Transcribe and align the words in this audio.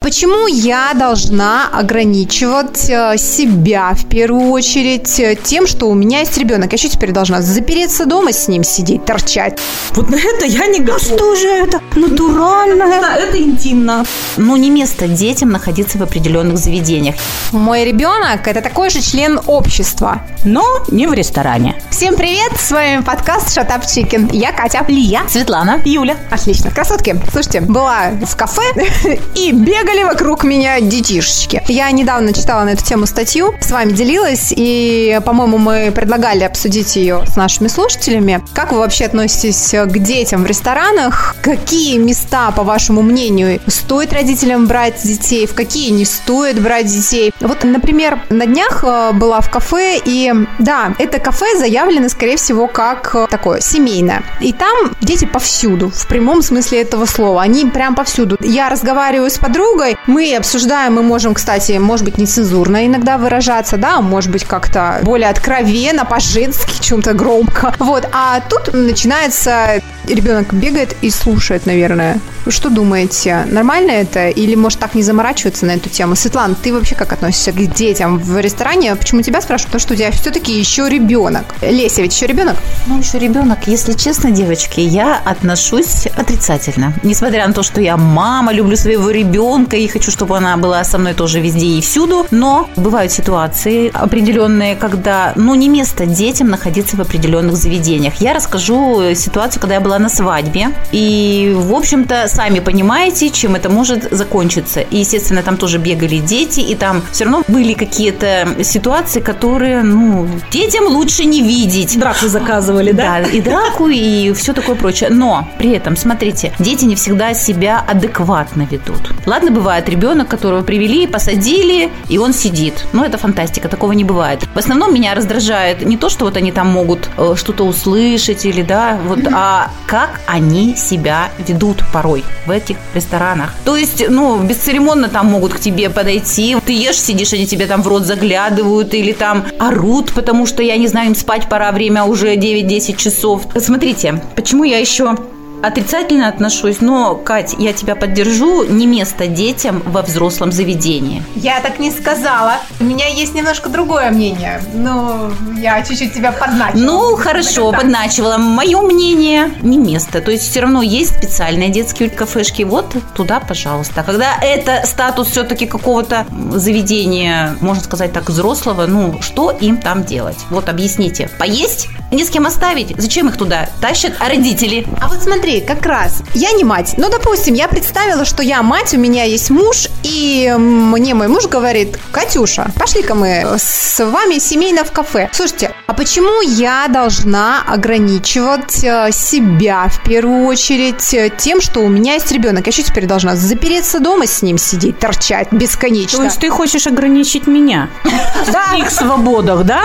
Почему 0.00 0.46
я 0.48 0.92
должна 0.94 1.68
ограничивать 1.68 2.90
э, 2.90 3.16
себя 3.16 3.94
в 3.94 4.06
первую 4.06 4.50
очередь 4.50 5.18
э, 5.20 5.34
тем, 5.34 5.66
что 5.66 5.88
у 5.88 5.94
меня 5.94 6.20
есть 6.20 6.36
ребенок? 6.36 6.72
Я 6.72 6.78
что 6.78 6.90
теперь 6.90 7.12
должна 7.12 7.40
запереться 7.40 8.04
дома 8.04 8.32
с 8.32 8.48
ним 8.48 8.64
сидеть, 8.64 9.04
торчать? 9.06 9.58
Вот 9.92 10.10
на 10.10 10.16
это 10.16 10.44
я 10.44 10.66
не 10.66 10.80
А 10.80 10.82
готова. 10.82 10.98
что 10.98 11.36
же 11.36 11.48
это? 11.48 11.80
Натуральное. 11.94 13.00
Да, 13.00 13.16
это 13.16 13.38
интимно. 13.38 14.04
Ну, 14.36 14.56
не 14.56 14.70
место 14.70 15.08
детям 15.08 15.50
находиться 15.50 15.96
в 15.96 16.02
определенных 16.02 16.58
заведениях. 16.58 17.14
Мой 17.52 17.84
ребенок– 17.84 18.40
это 18.46 18.60
такой 18.60 18.90
же 18.90 19.00
член 19.00 19.40
общества. 19.46 20.22
Но 20.44 20.64
не 20.88 21.06
в 21.06 21.14
ресторане. 21.14 21.80
Всем 21.90 22.14
привет! 22.14 22.52
С 22.60 22.70
вами 22.70 23.02
подкаст 23.02 23.56
Shut 23.56 23.68
Up 23.68 23.82
Chicken. 23.84 24.30
Я 24.32 24.52
Катя. 24.52 24.84
Лия, 24.88 25.22
Светлана, 25.28 25.80
Юля. 25.84 26.16
Отлично. 26.30 26.70
Красотки, 26.70 27.18
слушайте, 27.32 27.60
была 27.60 28.10
в 28.24 28.36
кафе 28.36 28.62
и 29.34 29.52
бегали 29.52 30.04
вокруг 30.04 30.44
меня 30.44 30.80
детишечки. 30.80 31.62
Я 31.68 31.90
недавно 31.90 32.32
читала 32.32 32.64
на 32.64 32.70
эту 32.70 32.84
тему 32.84 33.06
статью, 33.06 33.54
с 33.60 33.70
вами 33.70 33.92
делилась, 33.92 34.52
и, 34.54 35.20
по-моему, 35.24 35.58
мы 35.58 35.92
предлагали 35.94 36.44
обсудить 36.44 36.96
ее 36.96 37.24
с 37.26 37.36
нашими 37.36 37.68
слушателями. 37.68 38.42
Как 38.54 38.72
вы 38.72 38.78
вообще 38.78 39.06
относитесь 39.06 39.70
к 39.70 39.98
детям 39.98 40.44
в 40.44 40.46
ресторанах? 40.46 41.36
Какие 41.42 41.98
места, 41.98 42.50
по 42.52 42.62
вашему 42.62 43.02
мнению, 43.02 43.60
стоит 43.66 44.12
родителям 44.12 44.66
брать 44.66 45.02
детей, 45.02 45.46
в 45.46 45.54
какие 45.54 45.90
не 45.90 46.04
стоит 46.04 46.60
брать 46.60 46.86
детей? 46.86 47.32
Вот, 47.40 47.64
например, 47.64 48.20
на 48.30 48.46
днях 48.46 48.84
э, 48.84 49.12
была 49.12 49.40
в 49.40 49.50
кафе, 49.50 50.00
и 50.04 50.32
да, 50.58 50.94
это 50.98 51.18
кафе 51.18 51.58
заявлено, 51.58 52.08
скорее 52.08 52.36
всего, 52.36 52.66
как 52.66 53.14
э, 53.14 53.26
такое 53.30 53.60
семейное. 53.60 54.22
И 54.40 54.52
там 54.52 54.92
дети 55.00 55.24
повсюду, 55.24 55.90
в 55.90 56.06
прямом 56.06 56.42
смысле 56.42 56.82
этого 56.82 57.06
слова. 57.06 57.42
Они 57.42 57.64
прям 57.66 57.94
повсюду. 57.94 58.36
Я 58.40 58.68
разговариваю 58.88 59.30
с 59.30 59.36
подругой, 59.36 59.98
мы 60.06 60.34
обсуждаем, 60.34 60.94
мы 60.94 61.02
можем, 61.02 61.34
кстати, 61.34 61.72
может 61.72 62.06
быть, 62.06 62.16
нецензурно 62.16 62.86
иногда 62.86 63.18
выражаться, 63.18 63.76
да, 63.76 64.00
может 64.00 64.30
быть, 64.30 64.44
как-то 64.44 65.00
более 65.02 65.28
откровенно, 65.28 66.06
по-женски, 66.06 66.82
чем-то 66.82 67.12
громко. 67.12 67.74
Вот, 67.78 68.08
а 68.12 68.40
тут 68.40 68.72
начинается, 68.72 69.82
ребенок 70.06 70.54
бегает 70.54 70.96
и 71.02 71.10
слушает, 71.10 71.66
наверное. 71.66 72.18
Что 72.48 72.70
думаете, 72.70 73.44
нормально 73.50 73.90
это? 73.90 74.28
Или, 74.28 74.54
может, 74.54 74.78
так 74.78 74.94
не 74.94 75.02
заморачиваться 75.02 75.66
на 75.66 75.72
эту 75.72 75.90
тему? 75.90 76.16
Светлана, 76.16 76.54
ты 76.54 76.72
вообще 76.72 76.94
как 76.94 77.12
относишься 77.12 77.52
к 77.52 77.74
детям 77.74 78.18
в 78.18 78.40
ресторане? 78.40 78.96
Почему 78.96 79.20
тебя 79.22 79.40
спрашивают? 79.42 79.72
Потому 79.72 79.80
что 79.80 79.94
у 79.94 79.96
тебя 79.96 80.10
все-таки 80.12 80.58
еще 80.58 80.88
ребенок. 80.88 81.44
Леся, 81.60 82.02
ведь 82.02 82.14
еще 82.14 82.26
ребенок? 82.26 82.56
Ну, 82.86 82.98
еще 82.98 83.18
ребенок. 83.18 83.58
Если 83.66 83.92
честно, 83.92 84.30
девочки, 84.30 84.80
я 84.80 85.20
отношусь 85.24 86.06
отрицательно. 86.16 86.94
Несмотря 87.02 87.46
на 87.46 87.52
то, 87.52 87.62
что 87.62 87.80
я 87.80 87.96
мама, 87.96 88.52
люблю 88.52 88.76
своего 88.76 89.10
ребенка 89.10 89.76
и 89.76 89.86
хочу, 89.86 90.10
чтобы 90.10 90.36
она 90.36 90.56
была 90.56 90.82
со 90.84 90.96
мной 90.96 91.14
тоже 91.14 91.40
везде 91.40 91.66
и 91.66 91.80
всюду. 91.82 92.26
Но 92.30 92.70
бывают 92.76 93.12
ситуации 93.12 93.90
определенные, 93.92 94.74
когда, 94.74 95.32
ну, 95.36 95.54
не 95.54 95.68
место 95.68 96.06
детям 96.06 96.48
находиться 96.48 96.96
в 96.96 97.00
определенных 97.00 97.56
заведениях. 97.56 98.14
Я 98.20 98.32
расскажу 98.32 99.14
ситуацию, 99.14 99.60
когда 99.60 99.74
я 99.74 99.80
была 99.80 99.98
на 99.98 100.08
свадьбе. 100.08 100.68
И, 100.92 101.52
в 101.54 101.74
общем-то, 101.74 102.26
сами 102.38 102.60
понимаете, 102.60 103.30
чем 103.30 103.56
это 103.56 103.68
может 103.68 104.12
закончиться. 104.12 104.80
И, 104.80 104.98
естественно, 104.98 105.42
там 105.42 105.56
тоже 105.56 105.78
бегали 105.78 106.18
дети, 106.18 106.60
и 106.60 106.76
там 106.76 107.02
все 107.10 107.24
равно 107.24 107.42
были 107.48 107.72
какие-то 107.74 108.62
ситуации, 108.62 109.18
которые, 109.18 109.82
ну, 109.82 110.28
детям 110.52 110.86
лучше 110.86 111.24
не 111.24 111.42
видеть. 111.42 111.98
Драку 111.98 112.28
заказывали, 112.28 112.92
да? 112.92 113.22
Да, 113.22 113.28
и 113.28 113.40
драку, 113.40 113.88
и 113.88 114.32
все 114.34 114.52
такое 114.52 114.76
прочее. 114.76 115.10
Но 115.10 115.48
при 115.58 115.72
этом, 115.72 115.96
смотрите, 115.96 116.52
дети 116.60 116.84
не 116.84 116.94
всегда 116.94 117.34
себя 117.34 117.84
адекватно 117.84 118.68
ведут. 118.70 119.12
Ладно, 119.26 119.50
бывает 119.50 119.88
ребенок, 119.88 120.28
которого 120.28 120.62
привели, 120.62 121.08
посадили, 121.08 121.90
и 122.08 122.18
он 122.18 122.32
сидит. 122.32 122.86
Но 122.92 123.04
это 123.04 123.18
фантастика, 123.18 123.68
такого 123.68 123.90
не 123.90 124.04
бывает. 124.04 124.46
В 124.54 124.58
основном 124.58 124.94
меня 124.94 125.16
раздражает 125.16 125.84
не 125.84 125.96
то, 125.96 126.08
что 126.08 126.26
вот 126.26 126.36
они 126.36 126.52
там 126.52 126.68
могут 126.68 127.10
э, 127.16 127.34
что-то 127.34 127.64
услышать 127.64 128.46
или 128.46 128.62
да, 128.62 128.96
вот, 129.08 129.18
а 129.32 129.72
как 129.88 130.20
они 130.28 130.76
себя 130.76 131.30
ведут 131.48 131.82
порой 131.92 132.22
в 132.46 132.50
этих 132.50 132.76
ресторанах. 132.94 133.54
То 133.64 133.76
есть, 133.76 134.08
ну, 134.08 134.38
бесцеремонно 134.42 135.08
там 135.08 135.26
могут 135.26 135.54
к 135.54 135.60
тебе 135.60 135.90
подойти, 135.90 136.56
ты 136.64 136.72
ешь, 136.72 137.00
сидишь, 137.00 137.32
они 137.32 137.46
тебе 137.46 137.66
там 137.66 137.82
в 137.82 137.88
рот 137.88 138.04
заглядывают 138.04 138.94
или 138.94 139.12
там 139.12 139.44
орут, 139.58 140.12
потому 140.12 140.46
что, 140.46 140.62
я 140.62 140.76
не 140.76 140.88
знаю, 140.88 141.08
им 141.08 141.14
спать 141.14 141.48
пора, 141.48 141.72
время 141.72 142.04
уже 142.04 142.34
9-10 142.34 142.96
часов. 142.96 143.42
Смотрите, 143.56 144.22
почему 144.34 144.64
я 144.64 144.78
еще 144.78 145.16
отрицательно 145.62 146.28
отношусь, 146.28 146.80
но, 146.80 147.14
Кать, 147.14 147.54
я 147.58 147.72
тебя 147.72 147.94
поддержу, 147.96 148.64
не 148.64 148.86
место 148.86 149.26
детям 149.26 149.82
во 149.86 150.02
взрослом 150.02 150.52
заведении. 150.52 151.22
Я 151.36 151.60
так 151.60 151.78
не 151.78 151.90
сказала. 151.90 152.54
У 152.80 152.84
меня 152.84 153.06
есть 153.08 153.34
немножко 153.34 153.68
другое 153.68 154.10
мнение. 154.10 154.60
Ну, 154.74 155.30
я 155.60 155.82
чуть-чуть 155.82 156.14
тебя 156.14 156.32
подначила. 156.32 156.80
Ну, 156.80 157.16
хорошо, 157.16 157.70
Так. 157.70 157.80
подначивала. 157.82 158.38
Мое 158.38 158.80
мнение 158.82 159.50
не 159.62 159.78
место. 159.78 160.20
То 160.20 160.30
есть 160.30 160.50
все 160.50 160.60
равно 160.60 160.82
есть 160.82 161.16
специальные 161.16 161.70
детские 161.70 162.10
кафешки. 162.10 162.62
Вот 162.62 162.94
туда, 163.14 163.40
пожалуйста. 163.40 164.02
Когда 164.02 164.36
это 164.40 164.82
статус 164.86 165.28
все-таки 165.28 165.66
какого-то 165.66 166.26
заведения, 166.52 167.56
можно 167.60 167.82
сказать 167.82 168.12
так, 168.12 168.28
взрослого, 168.28 168.86
ну, 168.86 169.20
что 169.22 169.50
им 169.50 169.78
там 169.78 170.04
делать? 170.04 170.38
Вот 170.50 170.68
объясните. 170.68 171.28
Поесть? 171.38 171.88
Не 172.10 172.24
с 172.24 172.30
кем 172.30 172.46
оставить? 172.46 172.94
Зачем 172.96 173.28
их 173.28 173.36
туда 173.36 173.68
тащат? 173.82 174.14
А 174.18 174.28
родители? 174.28 174.86
А 175.00 175.08
вот 175.08 175.22
смотри, 175.22 175.60
как 175.60 175.84
раз, 175.84 176.22
я 176.32 176.52
не 176.52 176.64
мать. 176.64 176.94
Ну, 176.96 177.10
допустим, 177.10 177.52
я 177.52 177.68
представила, 177.68 178.24
что 178.24 178.42
я 178.42 178.62
мать, 178.62 178.94
у 178.94 178.98
меня 178.98 179.24
есть 179.24 179.50
муж, 179.50 179.88
и 180.02 180.54
мне 180.58 181.12
мой 181.12 181.28
муж 181.28 181.46
говорит, 181.48 181.98
Катюша, 182.10 182.70
пошли-ка 182.78 183.14
мы 183.14 183.44
с 183.58 184.02
вами 184.02 184.38
семейно 184.38 184.84
в 184.84 184.92
кафе. 184.92 185.28
Слушайте, 185.32 185.74
а 185.86 185.92
почему 185.92 186.40
я 186.40 186.88
должна 186.88 187.62
ограничивать 187.66 188.82
э, 188.82 189.10
себя 189.12 189.88
в 189.88 190.02
первую 190.02 190.46
очередь 190.46 191.12
э, 191.12 191.30
тем, 191.36 191.60
что 191.60 191.80
у 191.80 191.88
меня 191.88 192.14
есть 192.14 192.32
ребенок? 192.32 192.66
Я 192.66 192.72
что 192.72 192.82
теперь 192.82 193.06
должна 193.06 193.36
запереться 193.36 194.00
дома 194.00 194.26
с 194.26 194.40
ним 194.40 194.56
сидеть, 194.56 194.98
торчать 194.98 195.52
бесконечно? 195.52 196.18
То 196.18 196.24
есть 196.24 196.40
ты 196.40 196.48
хочешь 196.48 196.86
ограничить 196.86 197.46
меня 197.46 197.90
в 198.04 198.78
их 198.78 198.90
свободах, 198.90 199.64
да? 199.64 199.82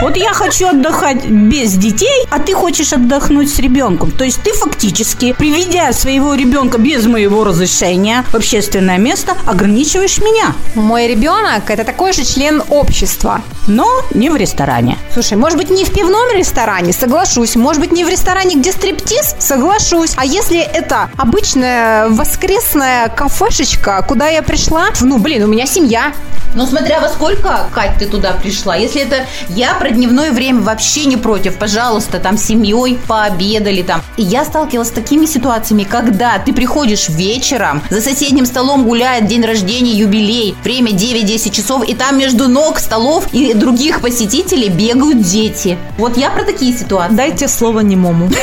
Вот 0.00 0.16
я 0.16 0.32
хочу 0.32 0.66
отдыхать 0.66 1.26
без 1.26 1.59
детей, 1.68 2.26
а 2.30 2.38
ты 2.38 2.54
хочешь 2.54 2.92
отдохнуть 2.92 3.52
с 3.52 3.58
ребенком. 3.58 4.10
То 4.10 4.24
есть 4.24 4.42
ты 4.42 4.52
фактически, 4.52 5.32
приведя 5.32 5.92
своего 5.92 6.34
ребенка 6.34 6.78
без 6.78 7.06
моего 7.06 7.44
разрешения 7.44 8.24
в 8.30 8.34
общественное 8.34 8.98
место, 8.98 9.36
ограничиваешь 9.46 10.18
меня. 10.18 10.54
Мой 10.74 11.06
ребенок 11.06 11.68
это 11.68 11.84
такой 11.84 12.12
же 12.12 12.24
член 12.24 12.62
общества. 12.68 13.42
Но 13.66 13.86
не 14.14 14.30
в 14.30 14.36
ресторане. 14.36 14.98
Слушай, 15.12 15.36
может 15.36 15.58
быть, 15.58 15.70
не 15.70 15.84
в 15.84 15.92
пивном 15.92 16.30
ресторане, 16.34 16.92
соглашусь. 16.92 17.56
Может 17.56 17.80
быть, 17.80 17.92
не 17.92 18.04
в 18.04 18.08
ресторане, 18.08 18.56
где 18.56 18.72
стриптиз, 18.72 19.36
соглашусь. 19.38 20.14
А 20.16 20.24
если 20.24 20.58
это 20.60 21.10
обычная 21.16 22.08
воскресная 22.08 23.08
кафешечка, 23.08 24.04
куда 24.06 24.28
я 24.28 24.42
пришла, 24.42 24.86
ну, 25.00 25.18
блин, 25.18 25.44
у 25.44 25.46
меня 25.46 25.66
семья. 25.66 26.12
Ну, 26.54 26.66
смотря 26.66 27.00
во 27.00 27.08
сколько, 27.08 27.68
Кать, 27.72 27.98
ты 27.98 28.06
туда 28.06 28.32
пришла. 28.32 28.74
Если 28.74 29.02
это 29.02 29.24
я 29.50 29.74
про 29.74 29.90
дневное 29.90 30.32
время 30.32 30.62
вообще 30.62 31.04
не 31.04 31.16
против, 31.16 31.49
пожалуйста, 31.58 32.18
там 32.18 32.36
семьей 32.36 32.98
пообедали 33.06 33.82
там. 33.82 34.02
И 34.16 34.22
я 34.22 34.44
сталкивалась 34.44 34.88
с 34.88 34.92
такими 34.92 35.26
ситуациями, 35.26 35.84
когда 35.84 36.38
ты 36.38 36.52
приходишь 36.52 37.08
вечером, 37.08 37.82
за 37.90 38.00
соседним 38.00 38.46
столом 38.46 38.84
гуляет 38.84 39.26
день 39.26 39.44
рождения, 39.44 39.92
юбилей, 39.92 40.54
время 40.64 40.92
9-10 40.92 41.50
часов, 41.50 41.88
и 41.88 41.94
там 41.94 42.18
между 42.18 42.48
ног 42.48 42.78
столов 42.78 43.26
и 43.32 43.54
других 43.54 44.00
посетителей 44.00 44.68
бегают 44.68 45.22
дети. 45.22 45.78
Вот 45.98 46.16
я 46.16 46.30
про 46.30 46.44
такие 46.44 46.76
ситуации. 46.76 47.14
Дайте 47.14 47.48
слово 47.48 47.80
немому. 47.80 48.30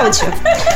Короче, 0.00 0.32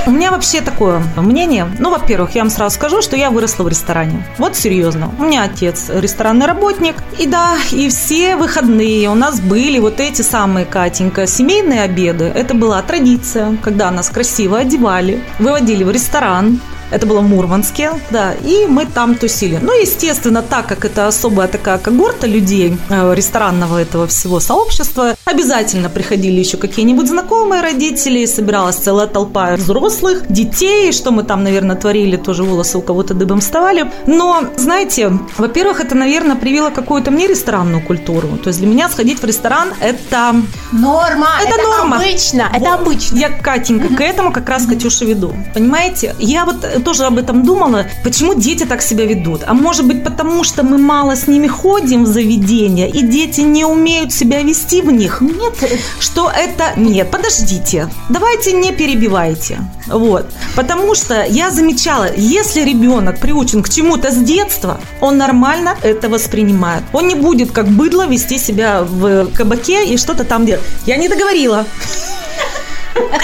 у 0.07 0.11
меня 0.11 0.31
вообще 0.31 0.61
такое 0.61 1.03
мнение. 1.17 1.67
Ну, 1.79 1.89
во-первых, 1.89 2.35
я 2.35 2.43
вам 2.43 2.51
сразу 2.51 2.75
скажу, 2.75 3.01
что 3.01 3.17
я 3.17 3.31
выросла 3.31 3.65
в 3.65 3.69
ресторане. 3.69 4.23
Вот 4.37 4.55
серьезно. 4.55 5.15
У 5.19 5.23
меня 5.23 5.44
отец 5.44 5.87
ресторанный 5.88 6.44
работник. 6.44 6.97
И 7.19 7.26
да, 7.26 7.56
и 7.71 7.88
все 7.88 8.37
выходные 8.37 9.09
у 9.09 9.15
нас 9.15 9.41
были 9.41 9.79
вот 9.79 9.99
эти 9.99 10.21
самые, 10.21 10.67
Катенька, 10.67 11.26
семейные 11.26 11.81
обеды. 11.85 12.25
Это 12.25 12.53
была 12.53 12.82
традиция, 12.82 13.56
когда 13.62 13.91
нас 13.91 14.11
красиво 14.11 14.59
одевали, 14.59 15.25
выводили 15.38 15.85
в 15.85 15.91
ресторан, 15.91 16.61
Это 16.91 17.06
было 17.06 17.21
в 17.21 17.29
Мурманске, 17.29 17.91
да, 18.11 18.35
и 18.35 18.67
мы 18.67 18.87
там 18.87 19.15
тусили. 19.15 19.59
Ну, 19.61 19.73
естественно, 19.73 20.43
так 20.43 20.67
как 20.67 20.85
это 20.85 21.09
особая 21.09 21.49
такая 21.49 21.79
когорта 21.79 22.26
людей, 22.26 22.79
э, 22.88 23.15
ресторанного 23.15 23.81
этого 23.81 24.06
всего 24.06 24.38
сообщества, 24.38 25.13
Обязательно 25.35 25.91
приходили 25.91 26.39
еще 26.39 26.57
какие-нибудь 26.57 27.09
знакомые 27.09 27.61
родители, 27.61 28.25
собиралась 28.25 28.77
целая 28.77 29.09
толпа 29.09 29.57
взрослых, 29.57 30.23
детей, 30.29 30.93
что 30.93 31.11
мы 31.11 31.25
там, 31.25 31.43
наверное, 31.43 31.75
творили, 31.75 32.17
тоже 32.17 32.45
волосы 32.45 32.79
у 32.79 32.83
кого-то 32.83 33.15
дыбом 33.15 33.41
вставали. 33.41 33.91
Но, 34.07 34.45
знаете, 34.57 35.13
во-первых, 35.37 35.81
это, 35.81 35.97
наверное, 35.97 36.37
привило 36.37 36.71
какую-то 36.71 37.11
мне 37.11 37.27
ресторанную 37.27 37.83
культуру. 37.83 38.29
То 38.45 38.49
есть 38.49 38.61
для 38.61 38.69
меня 38.69 38.89
сходить 38.89 39.21
в 39.21 39.25
ресторан– 39.25 39.75
это... 39.81 40.37
Норма. 40.71 41.27
Это 41.45 41.63
норма. 41.63 41.97
обычно. 41.97 42.49
Это 42.53 42.71
Вот. 42.71 42.81
обычно. 42.83 43.17
Я, 43.17 43.31
Катенька, 43.31 43.93
к 43.93 44.01
этому 44.01 44.33
как 44.33 44.49
раз 44.49 44.67
Катюша 44.67 45.05
веду. 45.05 45.35
Понимаете? 45.53 46.15
Я 46.21 46.45
вот 46.45 46.63
э, 46.63 46.79
тоже 46.79 47.07
об 47.07 47.19
этом 47.19 47.43
думала. 47.45 47.87
Почему 48.05 48.35
дети 48.35 48.65
так 48.67 48.83
себя 48.83 49.05
ведут? 49.05 49.43
А 49.45 49.53
может 49.53 49.85
быть, 49.85 50.05
потому 50.05 50.45
что 50.45 50.63
мы 50.63 50.79
мало 50.79 51.17
с 51.17 51.27
ними 51.27 51.49
ходим 51.49 52.05
в 52.05 52.07
заведения, 52.07 52.87
и 52.87 53.03
дети 53.03 53.41
не 53.41 53.65
умеют 53.65 54.13
себя 54.13 54.41
вести 54.43 54.81
в 54.81 54.93
них? 54.93 55.24
Нет. 55.25 55.81
Что 56.00 56.31
это... 56.31 56.73
Нет, 56.76 57.11
подождите. 57.11 57.88
Давайте 58.09 58.53
не 58.53 58.73
перебивайте. 58.73 59.59
Вот. 59.87 60.26
Потому 60.55 60.94
что 60.94 61.25
я 61.25 61.50
замечала, 61.50 62.09
если 62.15 62.62
ребенок 62.62 63.21
приучен 63.21 63.62
к 63.62 63.69
чему-то 63.69 64.11
с 64.11 64.17
детства, 64.17 64.81
он 65.00 65.17
нормально 65.17 65.76
это 65.82 66.09
воспринимает. 66.09 66.82
Он 66.93 67.09
не 67.09 67.15
будет 67.15 67.53
как 67.53 67.69
быдло 67.69 68.06
вести 68.06 68.38
себя 68.38 68.82
в 68.82 69.32
кабаке 69.32 69.87
и 69.87 69.97
что-то 69.97 70.25
там 70.25 70.47
делать. 70.47 70.65
Я 70.87 70.97
не 70.97 71.09
договорила. 71.09 71.65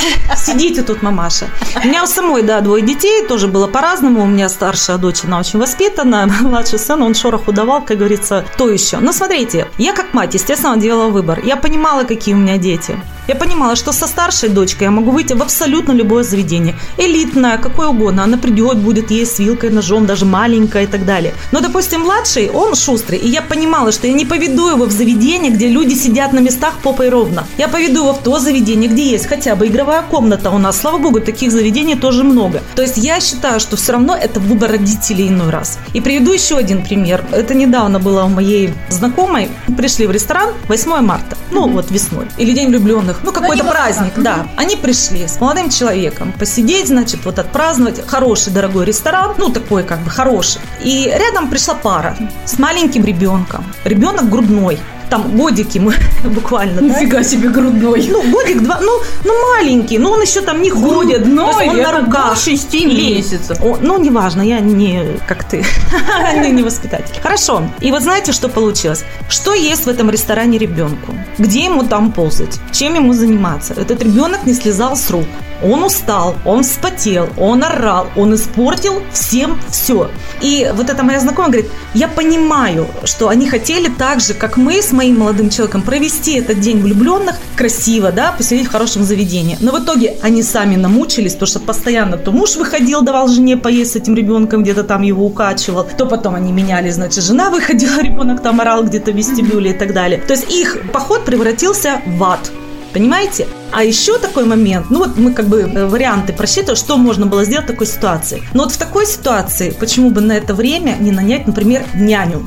Сидите 0.36 0.82
тут, 0.82 1.02
мамаша. 1.02 1.48
У 1.82 1.88
меня 1.88 2.04
у 2.04 2.06
самой, 2.06 2.42
да, 2.42 2.60
двое 2.60 2.82
детей, 2.82 3.26
тоже 3.26 3.48
было 3.48 3.66
по-разному. 3.66 4.22
У 4.22 4.26
меня 4.26 4.48
старшая 4.48 4.98
дочь, 4.98 5.24
она 5.24 5.38
очень 5.38 5.58
воспитана, 5.58 6.28
младший 6.40 6.78
сын, 6.78 7.02
он 7.02 7.14
шороху 7.14 7.52
давал, 7.52 7.82
как 7.82 7.98
говорится, 7.98 8.44
то 8.56 8.68
еще. 8.68 8.98
Но 8.98 9.12
смотрите, 9.12 9.68
я 9.78 9.92
как 9.92 10.14
мать, 10.14 10.34
естественно, 10.34 10.76
делала 10.76 11.08
выбор. 11.08 11.40
Я 11.44 11.56
понимала, 11.56 12.04
какие 12.04 12.34
у 12.34 12.38
меня 12.38 12.58
дети. 12.58 12.98
Я 13.30 13.36
понимала, 13.36 13.76
что 13.76 13.92
со 13.92 14.08
старшей 14.08 14.48
дочкой 14.48 14.86
я 14.86 14.90
могу 14.90 15.12
выйти 15.12 15.34
в 15.34 15.42
абсолютно 15.42 15.92
любое 15.92 16.24
заведение. 16.24 16.74
Элитное, 16.98 17.58
какое 17.58 17.86
угодно. 17.86 18.24
Она 18.24 18.36
придет, 18.38 18.78
будет 18.78 19.12
есть 19.12 19.36
с 19.36 19.38
вилкой, 19.38 19.70
ножом, 19.70 20.04
даже 20.04 20.24
маленькая 20.24 20.82
и 20.82 20.86
так 20.88 21.04
далее. 21.04 21.32
Но, 21.52 21.60
допустим, 21.60 22.00
младший, 22.00 22.50
он 22.50 22.74
шустрый. 22.74 23.20
И 23.20 23.28
я 23.28 23.40
понимала, 23.40 23.92
что 23.92 24.08
я 24.08 24.14
не 24.14 24.26
поведу 24.26 24.68
его 24.68 24.84
в 24.84 24.90
заведение, 24.90 25.52
где 25.52 25.68
люди 25.68 25.94
сидят 25.94 26.32
на 26.32 26.40
местах 26.40 26.78
попой 26.82 27.08
ровно. 27.08 27.46
Я 27.56 27.68
поведу 27.68 28.00
его 28.00 28.14
в 28.14 28.18
то 28.18 28.40
заведение, 28.40 28.90
где 28.90 29.12
есть 29.12 29.26
хотя 29.26 29.54
бы 29.54 29.68
игровая 29.68 30.02
комната 30.02 30.50
у 30.50 30.58
нас. 30.58 30.80
Слава 30.80 30.98
богу, 30.98 31.20
таких 31.20 31.52
заведений 31.52 31.94
тоже 31.94 32.24
много. 32.24 32.64
То 32.74 32.82
есть 32.82 32.96
я 32.96 33.20
считаю, 33.20 33.60
что 33.60 33.76
все 33.76 33.92
равно 33.92 34.16
это 34.16 34.40
выбор 34.40 34.72
родителей 34.72 35.28
иной 35.28 35.50
раз. 35.50 35.78
И 35.92 36.00
приведу 36.00 36.32
еще 36.32 36.56
один 36.56 36.82
пример. 36.82 37.24
Это 37.30 37.54
недавно 37.54 38.00
было 38.00 38.24
у 38.24 38.28
моей 38.28 38.74
знакомой. 38.88 39.50
Пришли 39.76 40.08
в 40.08 40.10
ресторан 40.10 40.48
8 40.66 41.00
марта. 41.00 41.36
Ну, 41.52 41.68
вот 41.68 41.92
весной. 41.92 42.26
Или 42.36 42.52
День 42.54 42.70
влюбленных. 42.70 43.19
Ну, 43.22 43.32
какой-то 43.32 43.64
праздник, 43.64 44.12
да. 44.16 44.46
Они 44.56 44.76
пришли 44.76 45.26
с 45.26 45.40
молодым 45.40 45.70
человеком 45.70 46.32
посидеть, 46.32 46.88
значит, 46.88 47.24
вот 47.24 47.38
отпраздновать. 47.38 48.06
Хороший, 48.06 48.52
дорогой 48.52 48.86
ресторан. 48.86 49.34
Ну, 49.38 49.50
такой 49.50 49.82
как 49.82 50.00
бы 50.00 50.10
хороший. 50.10 50.60
И 50.82 51.12
рядом 51.12 51.48
пришла 51.48 51.74
пара 51.74 52.16
с 52.44 52.58
маленьким 52.58 53.04
ребенком. 53.04 53.64
Ребенок 53.84 54.28
грудной. 54.28 54.78
Там 55.10 55.36
годики 55.36 55.78
мы 55.78 55.94
буквально, 56.24 56.80
да? 56.82 57.22
себе 57.24 57.48
грудной. 57.48 58.06
Ну, 58.08 58.22
годик, 58.30 58.62
два, 58.62 58.78
ну, 58.80 59.00
ну, 59.24 59.32
маленький, 59.56 59.98
но 59.98 60.12
он 60.12 60.22
еще 60.22 60.40
там 60.40 60.62
не 60.62 60.70
ходит. 60.70 61.22
Грудной, 61.22 61.52
То 61.52 61.60
есть 61.60 61.74
он 61.74 61.82
на 61.82 62.00
руках. 62.00 62.34
до 62.34 62.40
шести 62.40 62.86
Лень. 62.86 63.16
месяцев. 63.16 63.58
О, 63.60 63.76
ну, 63.80 63.98
неважно, 63.98 64.42
я 64.42 64.60
не 64.60 65.18
как 65.26 65.44
ты, 65.44 65.64
не, 66.40 66.50
не 66.50 66.62
воспитатель. 66.62 67.20
Хорошо. 67.22 67.62
И 67.80 67.90
вот 67.90 68.02
знаете, 68.02 68.32
что 68.32 68.48
получилось? 68.48 69.04
Что 69.28 69.54
есть 69.54 69.86
в 69.86 69.88
этом 69.88 70.10
ресторане 70.10 70.58
ребенку? 70.58 71.14
Где 71.38 71.64
ему 71.64 71.84
там 71.84 72.12
ползать? 72.12 72.60
Чем 72.72 72.94
ему 72.94 73.12
заниматься? 73.12 73.74
Этот 73.74 74.02
ребенок 74.02 74.46
не 74.46 74.54
слезал 74.54 74.96
с 74.96 75.10
рук. 75.10 75.26
Он 75.62 75.84
устал, 75.84 76.36
он 76.46 76.62
вспотел, 76.62 77.28
он 77.36 77.62
орал, 77.62 78.06
он 78.16 78.34
испортил 78.34 79.02
всем 79.12 79.60
все. 79.70 80.10
И 80.40 80.70
вот 80.74 80.88
эта 80.88 81.02
моя 81.02 81.20
знакомая 81.20 81.52
говорит, 81.52 81.70
я 81.92 82.08
понимаю, 82.08 82.86
что 83.04 83.28
они 83.28 83.46
хотели 83.46 83.88
так 83.88 84.20
же, 84.20 84.32
как 84.32 84.56
мы 84.56 84.80
с 84.80 84.92
моим 85.00 85.18
молодым 85.18 85.48
человеком, 85.48 85.80
провести 85.80 86.38
этот 86.38 86.60
день 86.60 86.78
влюбленных 86.78 87.36
красиво, 87.56 88.12
да, 88.12 88.32
посидеть 88.32 88.66
в 88.66 88.70
хорошем 88.70 89.02
заведении. 89.02 89.56
Но 89.58 89.72
в 89.72 89.82
итоге 89.82 90.18
они 90.20 90.42
сами 90.42 90.76
намучились, 90.76 91.32
потому 91.32 91.46
что 91.46 91.60
постоянно 91.60 92.18
то 92.18 92.32
муж 92.32 92.56
выходил, 92.56 93.00
давал 93.00 93.28
жене 93.28 93.56
поесть 93.56 93.92
с 93.92 93.96
этим 93.96 94.14
ребенком, 94.14 94.62
где-то 94.62 94.84
там 94.84 95.00
его 95.00 95.24
укачивал, 95.24 95.86
то 95.96 96.04
потом 96.04 96.34
они 96.34 96.52
меняли, 96.52 96.90
значит, 96.90 97.24
жена 97.24 97.48
выходила, 97.48 98.02
ребенок 98.02 98.42
там 98.42 98.60
орал 98.60 98.84
где-то 98.84 99.12
в 99.12 99.16
вестибюле 99.16 99.70
и 99.70 99.74
так 99.74 99.94
далее. 99.94 100.20
То 100.20 100.34
есть 100.34 100.52
их 100.52 100.92
поход 100.92 101.24
превратился 101.24 102.02
в 102.06 102.22
ад. 102.22 102.50
Понимаете? 102.92 103.46
А 103.72 103.84
еще 103.84 104.18
такой 104.18 104.44
момент, 104.44 104.90
ну 104.90 104.98
вот 104.98 105.16
мы 105.16 105.32
как 105.32 105.46
бы 105.46 105.60
э, 105.60 105.86
варианты 105.86 106.34
просчитываем, 106.34 106.76
что 106.76 106.98
можно 106.98 107.24
было 107.24 107.44
сделать 107.44 107.64
в 107.64 107.68
такой 107.68 107.86
ситуации. 107.86 108.42
Но 108.52 108.64
вот 108.64 108.72
в 108.72 108.76
такой 108.76 109.06
ситуации, 109.06 109.70
почему 109.70 110.10
бы 110.10 110.20
на 110.20 110.32
это 110.32 110.54
время 110.54 110.96
не 111.00 111.12
нанять, 111.12 111.46
например, 111.46 111.84
няню, 111.94 112.42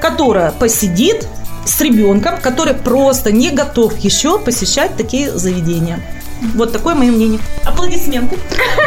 которая 0.00 0.52
посидит 0.52 1.26
с 1.68 1.80
ребенком, 1.80 2.40
который 2.40 2.74
просто 2.74 3.32
не 3.32 3.50
готов 3.50 3.96
еще 3.98 4.38
посещать 4.38 4.96
такие 4.96 5.30
заведения. 5.36 6.00
Вот 6.54 6.72
такое 6.72 6.94
мое 6.94 7.10
мнение. 7.10 7.40
Аплодисменты. 7.64 8.36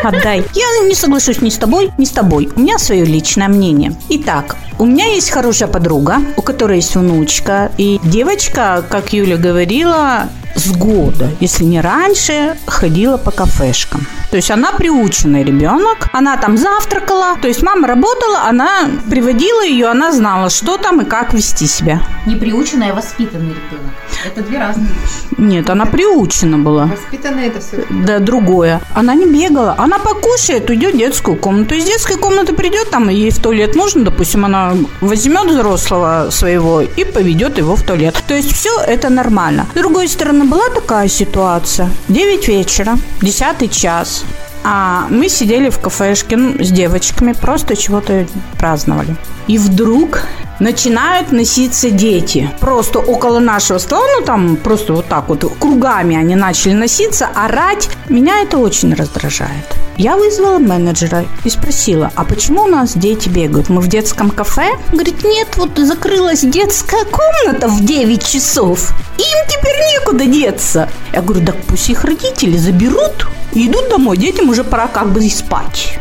Отдай. 0.03 0.43
Я 0.53 0.87
не 0.87 0.95
соглашусь 0.95 1.41
ни 1.41 1.49
с 1.49 1.57
тобой, 1.57 1.91
ни 1.97 2.05
с 2.05 2.11
тобой. 2.11 2.49
У 2.55 2.59
меня 2.61 2.77
свое 2.77 3.03
личное 3.03 3.49
мнение. 3.49 3.93
Итак, 4.09 4.55
у 4.79 4.85
меня 4.85 5.05
есть 5.05 5.29
хорошая 5.29 5.67
подруга, 5.67 6.19
у 6.37 6.41
которой 6.41 6.77
есть 6.77 6.95
внучка. 6.95 7.71
И 7.77 7.99
девочка, 8.03 8.83
как 8.89 9.13
Юля 9.13 9.37
говорила, 9.37 10.29
с 10.55 10.71
года, 10.71 11.29
если 11.39 11.63
не 11.63 11.81
раньше, 11.81 12.57
ходила 12.65 13.17
по 13.17 13.31
кафешкам. 13.31 14.05
То 14.29 14.37
есть 14.37 14.49
она 14.49 14.71
приученный 14.71 15.43
ребенок, 15.43 16.09
она 16.13 16.37
там 16.37 16.57
завтракала, 16.57 17.37
то 17.41 17.47
есть 17.47 17.61
мама 17.61 17.87
работала, 17.87 18.43
она 18.47 18.89
приводила 19.09 19.65
ее, 19.65 19.87
она 19.87 20.11
знала, 20.11 20.49
что 20.49 20.77
там 20.77 21.01
и 21.01 21.05
как 21.05 21.33
вести 21.33 21.67
себя. 21.67 22.01
Неприученный, 22.25 22.91
а 22.91 22.95
воспитанный 22.95 23.49
ребенок. 23.49 23.91
Это 24.25 24.41
две 24.41 24.59
разные 24.59 24.87
вещи. 24.87 25.39
Нет, 25.41 25.69
она 25.69 25.85
приучена 25.85 26.57
была. 26.57 26.85
Воспитанное 26.85 27.47
это 27.47 27.59
все. 27.59 27.85
Да, 27.89 28.19
другое. 28.19 28.81
Она 28.93 29.15
не 29.15 29.25
бегала. 29.25 29.75
Она 29.77 29.97
покушает, 29.97 30.69
уйдет 30.69 30.93
в 30.93 30.97
детскую 30.97 31.37
комнату. 31.37 31.75
Из 31.75 31.85
детской 31.85 32.17
комнаты 32.17 32.53
придет, 32.53 32.89
там 32.89 33.09
ей 33.09 33.31
в 33.31 33.39
туалет 33.39 33.75
нужно, 33.75 34.05
допустим, 34.05 34.45
она 34.45 34.73
возьмет 35.01 35.45
взрослого 35.49 36.29
своего 36.29 36.81
и 36.81 37.03
поведет 37.03 37.57
его 37.57 37.75
в 37.75 37.83
туалет. 37.83 38.23
То 38.27 38.35
есть 38.35 38.53
все 38.53 38.79
это 38.79 39.09
нормально. 39.09 39.65
С 39.73 39.77
другой 39.77 40.07
стороны, 40.07 40.40
была 40.45 40.69
такая 40.69 41.07
ситуация. 41.07 41.89
9 42.07 42.47
вечера, 42.47 42.97
10 43.21 43.71
час. 43.71 44.23
А 44.63 45.07
мы 45.09 45.27
сидели 45.29 45.69
в 45.69 45.79
кафешке 45.79 46.37
ну, 46.37 46.63
с 46.63 46.69
девочками, 46.69 47.33
просто 47.33 47.75
чего-то 47.75 48.27
праздновали. 48.59 49.15
И 49.47 49.57
вдруг 49.57 50.23
начинают 50.61 51.31
носиться 51.31 51.89
дети. 51.89 52.49
Просто 52.59 52.99
около 52.99 53.39
нашего 53.39 53.79
стола, 53.79 54.05
ну 54.19 54.25
там 54.25 54.55
просто 54.55 54.93
вот 54.93 55.07
так 55.07 55.27
вот 55.27 55.43
кругами 55.59 56.15
они 56.15 56.35
начали 56.35 56.73
носиться, 56.73 57.27
орать. 57.35 57.89
Меня 58.07 58.41
это 58.41 58.59
очень 58.59 58.93
раздражает. 58.93 59.65
Я 59.97 60.15
вызвала 60.15 60.59
менеджера 60.59 61.25
и 61.43 61.49
спросила, 61.49 62.11
а 62.15 62.23
почему 62.23 62.63
у 62.63 62.67
нас 62.67 62.93
дети 62.93 63.27
бегают? 63.27 63.69
Мы 63.69 63.81
в 63.81 63.87
детском 63.87 64.29
кафе? 64.29 64.77
Говорит, 64.91 65.23
нет, 65.23 65.47
вот 65.57 65.77
закрылась 65.77 66.41
детская 66.41 67.05
комната 67.05 67.67
в 67.67 67.83
9 67.83 68.25
часов. 68.25 68.91
Им 69.17 69.47
теперь 69.49 69.75
некуда 69.93 70.25
деться. 70.25 70.89
Я 71.11 71.21
говорю, 71.21 71.45
так 71.45 71.55
пусть 71.67 71.89
их 71.89 72.03
родители 72.03 72.57
заберут 72.57 73.27
и 73.53 73.67
идут 73.67 73.89
домой. 73.89 74.17
Детям 74.17 74.49
уже 74.49 74.63
пора 74.63 74.87
как 74.87 75.11
бы 75.11 75.25
и 75.25 75.29
спать. 75.29 75.99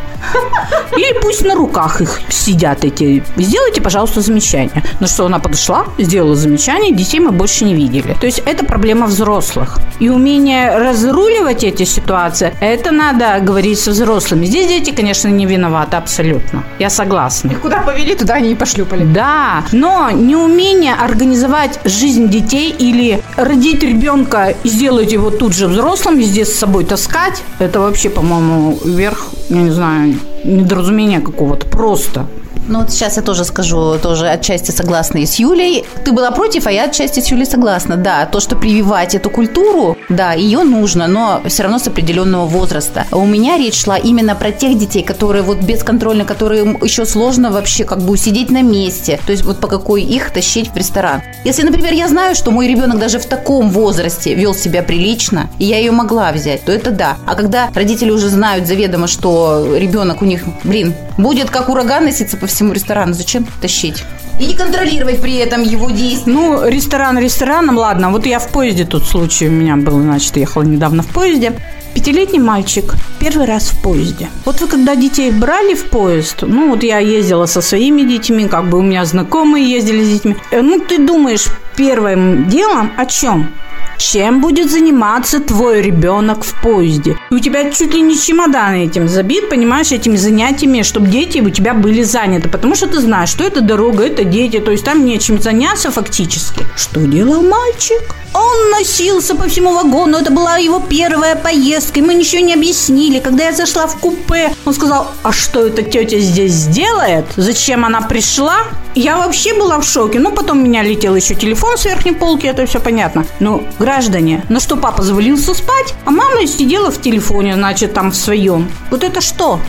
Или 0.97 1.19
пусть 1.21 1.43
на 1.43 1.55
руках 1.55 2.01
их 2.01 2.21
сидят 2.29 2.83
эти. 2.83 3.23
Сделайте, 3.37 3.81
пожалуйста, 3.81 4.21
замечание. 4.21 4.83
Ну 4.99 5.07
что, 5.07 5.25
она 5.25 5.39
подошла, 5.39 5.85
сделала 5.97 6.35
замечание, 6.35 6.93
детей 6.93 7.19
мы 7.19 7.31
больше 7.31 7.65
не 7.65 7.73
видели. 7.73 8.15
То 8.19 8.25
есть 8.25 8.41
это 8.45 8.65
проблема 8.65 9.07
взрослых. 9.07 9.79
И 9.99 10.09
умение 10.09 10.77
разруливать 10.77 11.63
эти 11.63 11.83
ситуации, 11.83 12.53
это 12.59 12.91
надо 12.91 13.39
говорить 13.39 13.79
со 13.79 13.91
взрослыми. 13.91 14.45
Здесь 14.45 14.67
дети, 14.67 14.91
конечно, 14.91 15.27
не 15.27 15.45
виноваты 15.45 15.97
абсолютно. 15.97 16.63
Я 16.79 16.89
согласна. 16.89 17.51
Их 17.51 17.61
куда 17.61 17.81
повели, 17.81 18.15
туда 18.15 18.35
они 18.35 18.51
и 18.51 18.55
пошлюпали. 18.55 19.05
Да, 19.05 19.63
но 19.71 20.11
неумение 20.11 20.93
организовать 20.93 21.79
жизнь 21.85 22.29
детей 22.29 22.75
или 22.77 23.20
родить 23.43 23.83
ребенка 23.83 24.53
и 24.63 24.69
сделать 24.69 25.11
его 25.11 25.29
тут 25.29 25.53
же 25.53 25.67
взрослым, 25.67 26.17
везде 26.17 26.45
с 26.45 26.53
собой 26.53 26.85
таскать, 26.85 27.43
это 27.59 27.79
вообще, 27.79 28.09
по-моему, 28.09 28.77
верх, 28.85 29.27
я 29.49 29.61
не 29.61 29.71
знаю, 29.71 30.15
недоразумения 30.43 31.21
какого-то. 31.21 31.65
Просто. 31.67 32.27
Ну 32.67 32.79
вот 32.79 32.91
сейчас 32.91 33.17
я 33.17 33.23
тоже 33.23 33.43
скажу, 33.43 33.97
тоже 34.01 34.29
отчасти 34.29 34.71
согласна 34.71 35.17
и 35.17 35.25
с 35.25 35.39
Юлей. 35.39 35.83
Ты 36.05 36.11
была 36.11 36.31
против, 36.31 36.67
а 36.67 36.71
я 36.71 36.85
отчасти 36.85 37.19
с 37.19 37.27
Юлей 37.31 37.45
согласна. 37.45 37.97
Да, 37.97 38.25
то, 38.25 38.39
что 38.39 38.55
прививать 38.55 39.15
эту 39.15 39.29
культуру, 39.29 39.97
да, 40.09 40.33
ее 40.33 40.63
нужно, 40.63 41.07
но 41.07 41.41
все 41.47 41.63
равно 41.63 41.79
с 41.79 41.87
определенного 41.87 42.45
возраста. 42.45 43.05
У 43.11 43.25
меня 43.25 43.57
речь 43.57 43.81
шла 43.81 43.97
именно 43.97 44.35
про 44.35 44.51
тех 44.51 44.77
детей, 44.77 45.03
которые 45.03 45.41
вот 45.41 45.57
бесконтрольно, 45.57 46.23
которые 46.23 46.77
еще 46.81 47.05
сложно 47.05 47.51
вообще 47.51 47.83
как 47.83 47.99
бы 47.99 48.13
усидеть 48.13 48.51
на 48.51 48.61
месте. 48.61 49.19
То 49.25 49.31
есть 49.31 49.43
вот 49.43 49.59
по 49.59 49.67
какой 49.67 50.03
их 50.03 50.31
тащить 50.31 50.69
в 50.71 50.77
ресторан. 50.77 51.21
Если, 51.43 51.63
например, 51.63 51.93
я 51.93 52.07
знаю, 52.07 52.35
что 52.35 52.51
мой 52.51 52.67
ребенок 52.67 52.99
даже 52.99 53.19
в 53.19 53.25
таком 53.25 53.71
возрасте 53.71 54.35
вел 54.35 54.53
себя 54.53 54.83
прилично, 54.83 55.49
и 55.57 55.65
я 55.65 55.77
ее 55.77 55.91
могла 55.91 56.31
взять, 56.31 56.63
то 56.63 56.71
это 56.71 56.91
да. 56.91 57.17
А 57.25 57.35
когда 57.35 57.69
родители 57.73 58.11
уже 58.11 58.29
знают 58.29 58.67
заведомо, 58.67 59.07
что 59.07 59.75
ребенок 59.75 60.21
у 60.21 60.25
них, 60.25 60.43
блин, 60.63 60.93
будет 61.17 61.49
как 61.49 61.69
ураган 61.69 62.05
носиться 62.05 62.37
по 62.37 62.47
всему 62.51 62.73
ресторану, 62.73 63.13
зачем 63.13 63.45
тащить? 63.61 64.03
И 64.39 64.45
не 64.45 64.53
контролировать 64.55 65.21
при 65.21 65.35
этом 65.35 65.61
его 65.61 65.89
действия. 65.89 66.33
Ну, 66.33 66.67
ресторан 66.67 67.19
рестораном, 67.19 67.77
ладно. 67.77 68.09
Вот 68.11 68.25
я 68.25 68.39
в 68.39 68.49
поезде 68.49 68.85
тут 68.85 69.05
случай 69.05 69.47
у 69.47 69.51
меня 69.51 69.75
был, 69.75 70.01
значит, 70.01 70.37
ехала 70.37 70.63
недавно 70.63 71.03
в 71.03 71.07
поезде. 71.07 71.53
Пятилетний 71.93 72.39
мальчик 72.39 72.93
первый 73.19 73.45
раз 73.45 73.69
в 73.69 73.81
поезде. 73.81 74.29
Вот 74.45 74.61
вы 74.61 74.67
когда 74.67 74.95
детей 74.95 75.29
брали 75.31 75.75
в 75.75 75.89
поезд, 75.89 76.37
ну 76.41 76.69
вот 76.69 76.83
я 76.83 76.99
ездила 76.99 77.45
со 77.45 77.61
своими 77.61 78.03
детьми, 78.03 78.47
как 78.47 78.69
бы 78.69 78.77
у 78.77 78.81
меня 78.81 79.05
знакомые 79.05 79.69
ездили 79.69 80.03
с 80.03 80.09
детьми. 80.09 80.35
Э, 80.51 80.61
Ну 80.61 80.79
ты 80.79 81.05
думаешь 81.05 81.47
первым 81.75 82.47
делом 82.47 82.91
о 82.97 83.05
чем? 83.05 83.51
Чем 83.97 84.41
будет 84.41 84.71
заниматься 84.71 85.39
твой 85.39 85.81
ребенок 85.81 86.43
в 86.43 86.59
поезде? 86.61 87.17
У 87.33 87.39
тебя 87.39 87.71
чуть 87.71 87.93
ли 87.93 88.01
не 88.01 88.19
чемодан 88.19 88.73
этим 88.73 89.07
забит, 89.07 89.47
понимаешь, 89.49 89.93
этими 89.93 90.17
занятиями, 90.17 90.81
чтобы 90.81 91.07
дети 91.07 91.39
у 91.39 91.49
тебя 91.49 91.73
были 91.73 92.03
заняты. 92.03 92.49
Потому 92.49 92.75
что 92.75 92.87
ты 92.87 92.99
знаешь, 92.99 93.29
что 93.29 93.45
это 93.45 93.61
дорога, 93.61 94.03
это 94.03 94.25
дети, 94.25 94.59
то 94.59 94.69
есть 94.69 94.83
там 94.83 95.05
нечем 95.05 95.41
заняться 95.41 95.91
фактически. 95.91 96.65
Что 96.75 96.99
делал 96.99 97.41
мальчик? 97.41 98.01
Он 98.33 98.71
носился 98.71 99.35
по 99.35 99.47
всему 99.47 99.73
вагону, 99.73 100.17
это 100.17 100.29
была 100.29 100.57
его 100.57 100.81
первая 100.81 101.37
поездка, 101.37 101.99
и 101.99 102.01
мы 102.01 102.15
ничего 102.15 102.41
не 102.41 102.53
объяснили. 102.53 103.19
Когда 103.19 103.45
я 103.45 103.53
зашла 103.53 103.87
в 103.87 103.97
купе, 103.97 104.53
он 104.65 104.73
сказал, 104.73 105.11
а 105.23 105.31
что 105.31 105.67
эта 105.67 105.83
тетя 105.83 106.19
здесь 106.19 106.65
делает? 106.65 107.27
Зачем 107.37 107.85
она 107.85 108.01
пришла? 108.01 108.63
Я 108.95 109.17
вообще 109.17 109.53
была 109.53 109.79
в 109.79 109.85
шоке. 109.85 110.19
Ну, 110.19 110.31
потом 110.31 110.59
у 110.59 110.61
меня 110.61 110.83
летел 110.83 111.15
еще 111.15 111.33
телефон 111.33 111.77
с 111.77 111.85
верхней 111.85 112.11
полки, 112.11 112.45
это 112.45 112.65
все 112.65 112.79
понятно. 112.79 113.25
Ну, 113.39 113.63
граждане, 113.79 114.43
на 114.49 114.59
что 114.59 114.75
папа 114.75 115.01
завалился 115.01 115.53
спать, 115.53 115.93
а 116.05 116.11
мама 116.11 116.45
сидела 116.45 116.91
в 116.91 117.01
телефоне, 117.01 117.55
значит, 117.55 117.93
там 117.93 118.11
в 118.11 118.15
своем. 118.15 118.69
Вот 118.89 119.03
это 119.03 119.21
что? 119.21 119.61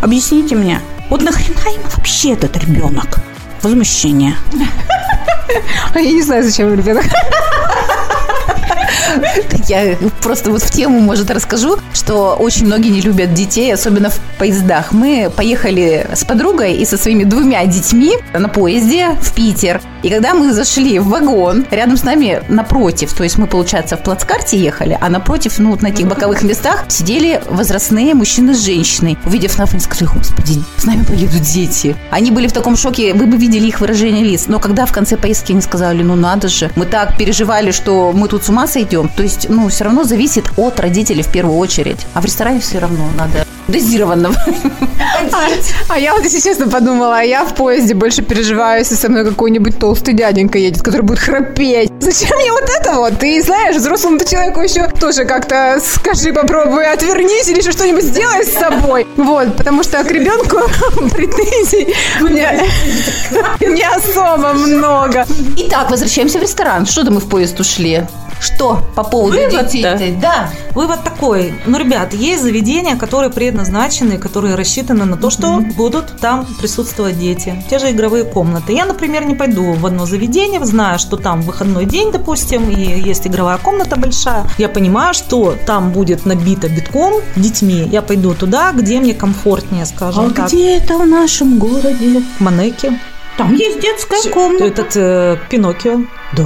Объясните 0.00 0.54
мне. 0.54 0.80
Вот 1.10 1.22
нахрена 1.22 1.74
ему 1.74 1.84
вообще 1.94 2.32
этот 2.32 2.56
ребенок? 2.56 3.18
Возмущение. 3.62 4.34
А 5.92 5.98
Я 5.98 6.12
не 6.12 6.22
знаю, 6.22 6.44
зачем 6.44 6.72
ребенок. 6.72 7.04
Я 9.68 9.96
просто 10.22 10.50
вот 10.50 10.62
в 10.62 10.70
тему, 10.70 11.00
может, 11.00 11.30
расскажу, 11.30 11.78
что 11.92 12.36
очень 12.38 12.66
многие 12.66 12.88
не 12.88 13.00
любят 13.00 13.34
детей, 13.34 13.72
особенно 13.72 14.10
в 14.10 14.18
поездах. 14.38 14.92
Мы 14.92 15.30
поехали 15.34 16.06
с 16.12 16.24
подругой 16.24 16.76
и 16.76 16.84
со 16.84 16.96
своими 16.96 17.24
двумя 17.24 17.64
детьми 17.66 18.14
на 18.32 18.48
поезде 18.48 19.10
в 19.20 19.34
Питер. 19.34 19.80
И 20.02 20.08
когда 20.08 20.34
мы 20.34 20.52
зашли 20.52 20.98
в 20.98 21.08
вагон, 21.08 21.66
рядом 21.70 21.96
с 21.96 22.04
нами 22.04 22.42
напротив, 22.48 23.12
то 23.12 23.22
есть 23.22 23.36
мы, 23.36 23.46
получается, 23.46 23.96
в 23.96 24.02
плацкарте 24.02 24.58
ехали, 24.58 24.96
а 25.00 25.08
напротив, 25.10 25.58
ну, 25.58 25.70
вот 25.70 25.82
на 25.82 25.88
этих 25.88 26.06
боковых 26.06 26.42
местах 26.42 26.86
сидели 26.88 27.42
возрастные 27.50 28.14
мужчины 28.14 28.54
с 28.54 28.64
женщиной. 28.64 29.18
Увидев 29.26 29.58
нас, 29.58 29.72
они 29.72 29.80
сказали, 29.80 30.10
господи, 30.14 30.62
с 30.78 30.84
нами 30.84 31.04
поедут 31.04 31.42
дети. 31.42 31.96
Они 32.10 32.30
были 32.30 32.48
в 32.48 32.52
таком 32.52 32.76
шоке, 32.76 33.12
вы 33.12 33.26
бы 33.26 33.36
видели 33.36 33.66
их 33.66 33.80
выражение 33.80 34.24
лиц. 34.24 34.44
Но 34.46 34.58
когда 34.58 34.86
в 34.86 34.92
конце 34.92 35.16
поездки 35.16 35.52
они 35.52 35.60
сказали, 35.60 36.02
ну 36.02 36.14
надо 36.14 36.48
же, 36.48 36.70
мы 36.76 36.86
так 36.86 37.16
переживали, 37.18 37.70
что 37.70 38.12
мы 38.12 38.28
тут 38.28 38.44
с 38.44 38.48
ума 38.48 38.66
сойдем. 38.66 38.89
То 39.16 39.22
есть, 39.22 39.48
ну, 39.48 39.68
все 39.68 39.84
равно 39.84 40.04
зависит 40.04 40.44
от 40.56 40.80
родителей 40.80 41.22
в 41.22 41.30
первую 41.32 41.56
очередь. 41.58 42.06
А 42.14 42.20
в 42.20 42.24
ресторане 42.24 42.60
все 42.60 42.78
равно 42.78 43.04
надо 43.16 43.46
дозированно. 43.70 44.32
А, 45.32 45.48
а 45.88 45.98
я 45.98 46.14
вот, 46.14 46.24
если 46.24 46.40
честно, 46.40 46.68
подумала, 46.68 47.18
а 47.18 47.22
я 47.22 47.44
в 47.44 47.54
поезде 47.54 47.94
больше 47.94 48.22
переживаю, 48.22 48.80
если 48.80 48.94
со 48.94 49.08
мной 49.08 49.24
какой-нибудь 49.24 49.78
толстый 49.78 50.14
дяденька 50.14 50.58
едет, 50.58 50.82
который 50.82 51.02
будет 51.02 51.18
храпеть. 51.18 51.90
Зачем 52.00 52.36
мне 52.38 52.50
вот 52.52 52.68
это 52.68 52.94
вот? 52.96 53.18
Ты 53.18 53.42
знаешь, 53.42 53.76
взрослому-то 53.76 54.28
человеку 54.28 54.60
еще 54.60 54.88
тоже 54.88 55.24
как-то 55.24 55.80
скажи, 55.84 56.32
попробуй, 56.32 56.90
отвернись 56.90 57.48
или 57.48 57.58
еще 57.58 57.72
что-нибудь 57.72 58.04
сделай 58.04 58.44
с 58.44 58.52
собой. 58.52 59.06
Вот, 59.16 59.56
потому 59.56 59.82
что 59.82 60.02
к 60.02 60.10
ребенку 60.10 60.56
претензий 61.14 61.94
не 63.60 63.82
особо 63.82 64.52
много. 64.54 65.26
Итак, 65.56 65.90
возвращаемся 65.90 66.38
в 66.38 66.42
ресторан. 66.42 66.86
Что-то 66.86 67.10
мы 67.10 67.20
в 67.20 67.28
поезд 67.28 67.60
ушли. 67.60 68.06
Что 68.40 68.82
по 68.94 69.04
поводу 69.04 69.36
Вывод-то? 69.36 69.64
детей? 69.64 70.16
Да. 70.20 70.50
Вывод 70.74 71.04
такой. 71.04 71.54
Ну, 71.66 71.78
ребят, 71.78 72.14
есть 72.14 72.42
заведения, 72.42 72.96
которые 72.96 73.30
предназначены, 73.30 74.18
которые 74.18 74.54
рассчитаны 74.54 75.04
на 75.04 75.16
то, 75.16 75.30
что 75.30 75.60
будут 75.76 76.18
там 76.20 76.46
присутствовать 76.58 77.18
дети. 77.18 77.62
Те 77.68 77.78
же 77.78 77.90
игровые 77.90 78.24
комнаты. 78.24 78.72
Я, 78.72 78.86
например, 78.86 79.24
не 79.26 79.34
пойду 79.34 79.72
в 79.74 79.84
одно 79.86 80.06
заведение, 80.06 80.64
зная, 80.64 80.98
что 80.98 81.16
там 81.16 81.42
выходной 81.42 81.84
день, 81.84 82.12
допустим, 82.12 82.70
и 82.70 83.00
есть 83.00 83.26
игровая 83.26 83.58
комната 83.58 83.96
большая. 83.96 84.46
Я 84.58 84.68
понимаю, 84.68 85.12
что 85.14 85.54
там 85.66 85.90
будет 85.92 86.24
набито 86.26 86.68
битком 86.68 87.14
детьми. 87.36 87.86
Я 87.90 88.00
пойду 88.02 88.34
туда, 88.34 88.72
где 88.72 89.00
мне 89.00 89.14
комфортнее, 89.14 89.84
скажем 89.86 90.26
А 90.26 90.30
так. 90.30 90.46
где 90.48 90.76
это 90.78 90.96
в 90.98 91.06
нашем 91.06 91.58
городе? 91.58 92.22
Манеке. 92.38 92.98
Там 93.36 93.54
есть 93.54 93.80
детская 93.80 94.30
комната. 94.32 94.64
Этот 94.64 94.96
э, 94.96 95.36
Пиноккио. 95.48 96.00
Да. 96.36 96.44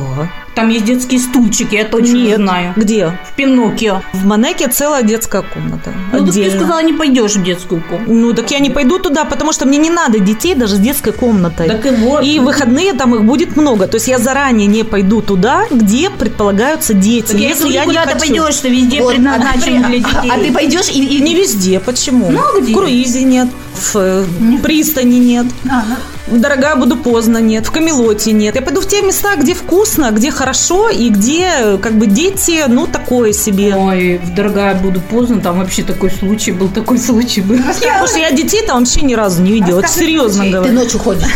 Там 0.54 0.68
есть 0.68 0.84
детские 0.84 1.18
стульчики, 1.18 1.74
я 1.74 1.84
точно 1.84 2.16
Нет. 2.16 2.36
знаю. 2.36 2.72
Где? 2.76 3.18
В 3.28 3.32
Пиноккио. 3.34 4.02
В 4.12 4.24
Манеке 4.24 4.68
целая 4.68 5.02
детская 5.02 5.42
комната. 5.42 5.92
Ну, 6.12 6.18
так 6.18 6.32
ты 6.34 6.40
отдельно. 6.42 6.58
сказала, 6.60 6.82
не 6.82 6.92
пойдешь 6.92 7.34
в 7.34 7.42
детскую 7.42 7.82
комнату. 7.82 8.12
Ну, 8.12 8.32
так 8.34 8.50
я 8.52 8.60
не 8.60 8.70
пойду 8.70 8.98
туда, 9.00 9.24
потому 9.24 9.52
что 9.52 9.66
мне 9.66 9.78
не 9.78 9.90
надо 9.90 10.20
детей 10.20 10.54
даже 10.54 10.76
с 10.76 10.78
детской 10.78 11.12
комнатой. 11.12 11.66
Так 11.68 11.84
и 11.86 11.90
вот. 11.90 12.22
И 12.24 12.38
выходные 12.38 12.92
там 12.92 13.14
их 13.16 13.24
будет 13.24 13.56
много. 13.56 13.88
То 13.88 13.96
есть 13.96 14.06
я 14.06 14.18
заранее 14.18 14.68
не 14.68 14.84
пойду 14.84 15.22
туда, 15.22 15.64
где 15.70 16.08
предполагаются 16.10 16.94
дети. 16.94 17.32
Так 17.32 17.40
если 17.40 17.72
я 17.72 17.80
не 17.84 17.88
куда 17.88 18.04
ты 18.06 18.12
хочу. 18.12 18.20
пойдешь, 18.26 18.54
что 18.54 18.68
везде 18.68 19.00
Вот, 19.02 19.14
предназначено 19.14 19.86
а, 19.86 19.88
для 19.90 19.98
ты- 19.98 20.04
детей. 20.04 20.30
а 20.30 20.38
ты 20.38 20.52
пойдешь 20.52 20.88
и, 20.90 21.04
и- 21.04 21.20
Не 21.20 21.34
везде. 21.34 21.80
Почему? 21.80 22.30
Ну, 22.30 22.40
а 22.40 22.60
где? 22.60 22.72
В 22.72 22.76
круизе 22.76 23.22
нет. 23.24 23.48
В 23.74 23.96
э, 23.96 24.24
пристани 24.62 25.16
нет. 25.18 25.46
В 25.64 26.13
Дорогая 26.26 26.74
буду 26.76 26.96
поздно 26.96 27.38
нет. 27.38 27.66
В 27.66 27.70
Камелоте 27.70 28.32
нет. 28.32 28.54
Я 28.54 28.62
пойду 28.62 28.80
в 28.80 28.88
те 28.88 29.02
места, 29.02 29.36
где 29.36 29.54
вкусно, 29.54 30.10
где 30.10 30.30
хорошо 30.30 30.88
и 30.88 31.10
где 31.10 31.76
как 31.82 31.94
бы 31.94 32.06
дети, 32.06 32.64
ну, 32.66 32.86
такое 32.86 33.32
себе. 33.32 33.74
Ой, 33.76 34.18
в 34.18 34.34
дорогая 34.34 34.74
буду 34.74 35.00
поздно, 35.02 35.40
там 35.40 35.58
вообще 35.58 35.82
такой 35.82 36.10
случай 36.10 36.52
был, 36.52 36.68
такой 36.68 36.98
случай 36.98 37.42
был. 37.42 37.58
Потому 37.58 38.06
что 38.06 38.18
я 38.18 38.30
детей 38.30 38.62
там 38.66 38.78
вообще 38.78 39.02
ни 39.02 39.14
разу 39.14 39.42
не 39.42 39.52
видела. 39.52 39.80
Это 39.80 39.88
серьезно 39.88 40.44
ты 40.44 40.50
говорю. 40.50 40.72
ночью 40.72 40.98
ходишь. 40.98 41.28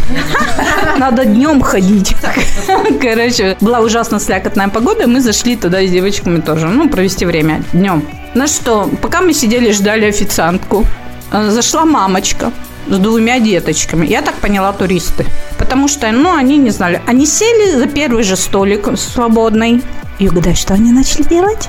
Надо 0.98 1.26
днем 1.26 1.60
ходить. 1.60 2.14
Короче, 3.00 3.58
была 3.60 3.80
ужасно 3.80 4.18
слякотная 4.18 4.68
погода, 4.68 5.06
мы 5.06 5.20
зашли 5.20 5.56
туда 5.56 5.84
с 5.84 5.90
девочками 5.90 6.40
тоже, 6.40 6.66
ну, 6.66 6.88
провести 6.88 7.26
время 7.26 7.62
днем. 7.72 8.06
Ну 8.34 8.46
что, 8.46 8.90
пока 9.02 9.20
мы 9.20 9.34
сидели, 9.34 9.70
ждали 9.72 10.06
официантку, 10.06 10.84
э, 11.30 11.50
зашла 11.50 11.84
мамочка 11.84 12.52
с 12.88 12.98
двумя 12.98 13.38
деточками. 13.40 14.06
Я 14.06 14.22
так 14.22 14.34
поняла, 14.36 14.72
туристы. 14.72 15.26
Потому 15.58 15.88
что, 15.88 16.10
ну, 16.10 16.34
они 16.34 16.56
не 16.56 16.70
знали. 16.70 17.00
Они 17.06 17.26
сели 17.26 17.76
за 17.76 17.86
первый 17.86 18.22
же 18.22 18.36
столик 18.36 18.88
свободный. 18.96 19.82
И 20.18 20.28
угадай, 20.28 20.54
что 20.54 20.74
они 20.74 20.92
начали 20.92 21.22
делать? 21.22 21.68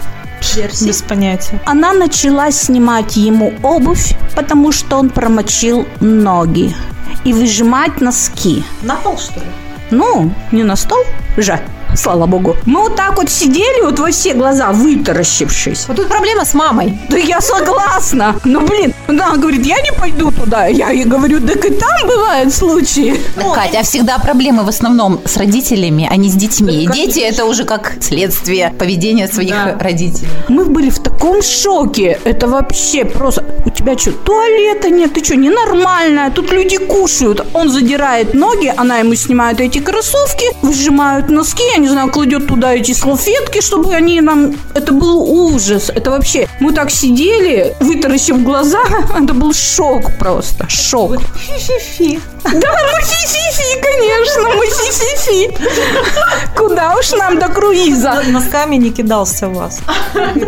Без 0.81 1.01
понятия. 1.01 1.59
Она 1.65 1.93
начала 1.93 2.51
снимать 2.51 3.17
ему 3.17 3.53
обувь, 3.61 4.15
потому 4.35 4.71
что 4.71 4.97
он 4.97 5.09
промочил 5.09 5.85
ноги. 5.99 6.73
И 7.25 7.33
выжимать 7.33 7.99
носки. 7.99 8.63
На 8.81 8.95
пол, 8.95 9.17
что 9.17 9.41
ли? 9.41 9.45
Ну, 9.91 10.31
не 10.51 10.63
на 10.63 10.75
стол 10.75 11.03
же, 11.35 11.59
слава 11.99 12.25
богу. 12.25 12.55
Мы 12.65 12.81
вот 12.81 12.95
так 12.95 13.17
вот 13.17 13.29
сидели, 13.29 13.81
вот 13.81 13.99
во 13.99 14.11
все 14.11 14.33
глаза 14.33 14.71
вытаращившись. 14.71 15.87
Вот 15.87 15.97
тут 15.97 16.07
проблема 16.07 16.45
с 16.45 16.53
мамой. 16.53 16.97
Да 17.09 17.17
я 17.17 17.41
согласна. 17.41 18.35
Ну, 18.45 18.61
блин, 18.61 18.93
она 19.07 19.35
говорит, 19.35 19.65
я 19.65 19.81
не 19.81 19.91
пойду 19.91 20.31
туда. 20.31 20.67
Я 20.67 20.89
ей 20.89 21.05
говорю, 21.05 21.39
так 21.45 21.65
и 21.65 21.69
там 21.69 22.07
бывают 22.07 22.53
случаи. 22.53 23.19
Катя, 23.53 23.79
а 23.79 23.83
всегда 23.83 24.17
проблемы 24.17 24.63
в 24.63 24.69
основном 24.69 25.19
с 25.25 25.37
родителями, 25.37 26.07
а 26.09 26.15
не 26.15 26.29
с 26.29 26.35
детьми. 26.35 26.87
Дети 26.93 27.19
это 27.19 27.45
уже 27.45 27.65
как 27.65 27.97
следствие 28.01 28.73
поведения 28.79 29.27
своих 29.27 29.55
родителей. 29.79 30.29
Мы 30.47 30.65
были 30.65 30.89
в 30.89 30.99
таком 30.99 31.41
шоке. 31.41 32.19
Это 32.23 32.47
вообще 32.47 33.05
просто... 33.05 33.43
У 33.65 33.69
тебя 33.69 33.97
что, 33.97 34.11
туалета 34.11 34.89
нет? 34.89 35.13
Ты 35.13 35.23
что, 35.23 35.35
ненормальная? 35.35 36.31
Тут 36.31 36.51
люди 36.51 36.77
кушают. 36.77 37.45
Он 37.53 37.69
задирает 37.69 38.33
ноги, 38.33 38.73
она 38.75 38.99
ему 38.99 39.15
снимает 39.15 39.59
эти 39.59 39.79
кроссовки, 39.79 40.45
выжимают 40.61 41.29
носки, 41.29 41.63
не 41.77 41.88
знаю, 41.89 42.11
кладет 42.11 42.47
туда 42.47 42.73
эти 42.73 42.93
салфетки, 42.93 43.61
чтобы 43.61 43.93
они 43.93 44.21
нам... 44.21 44.55
Это 44.73 44.91
был 44.93 45.21
ужас. 45.21 45.89
Это 45.89 46.11
вообще... 46.11 46.47
Мы 46.59 46.73
так 46.73 46.91
сидели, 46.91 47.75
вытаращив 47.79 48.43
глаза. 48.43 48.81
Это 49.15 49.33
был 49.33 49.53
шок 49.53 50.17
просто. 50.17 50.67
Шок. 50.69 51.21
Фи-фи-фи. 51.35 52.19
Да, 52.43 52.51
мы 52.51 53.01
фи-фи-фи, 53.03 53.81
конечно, 53.81 54.49
мы 54.55 54.65
фи-фи-фи. 54.65 55.57
Куда 56.57 56.95
уж 56.97 57.11
нам 57.11 57.39
до 57.39 57.47
круиза? 57.47 58.21
Носками 58.27 58.75
не 58.75 58.91
кидался 58.91 59.47
в 59.47 59.53
вас. 59.55 59.79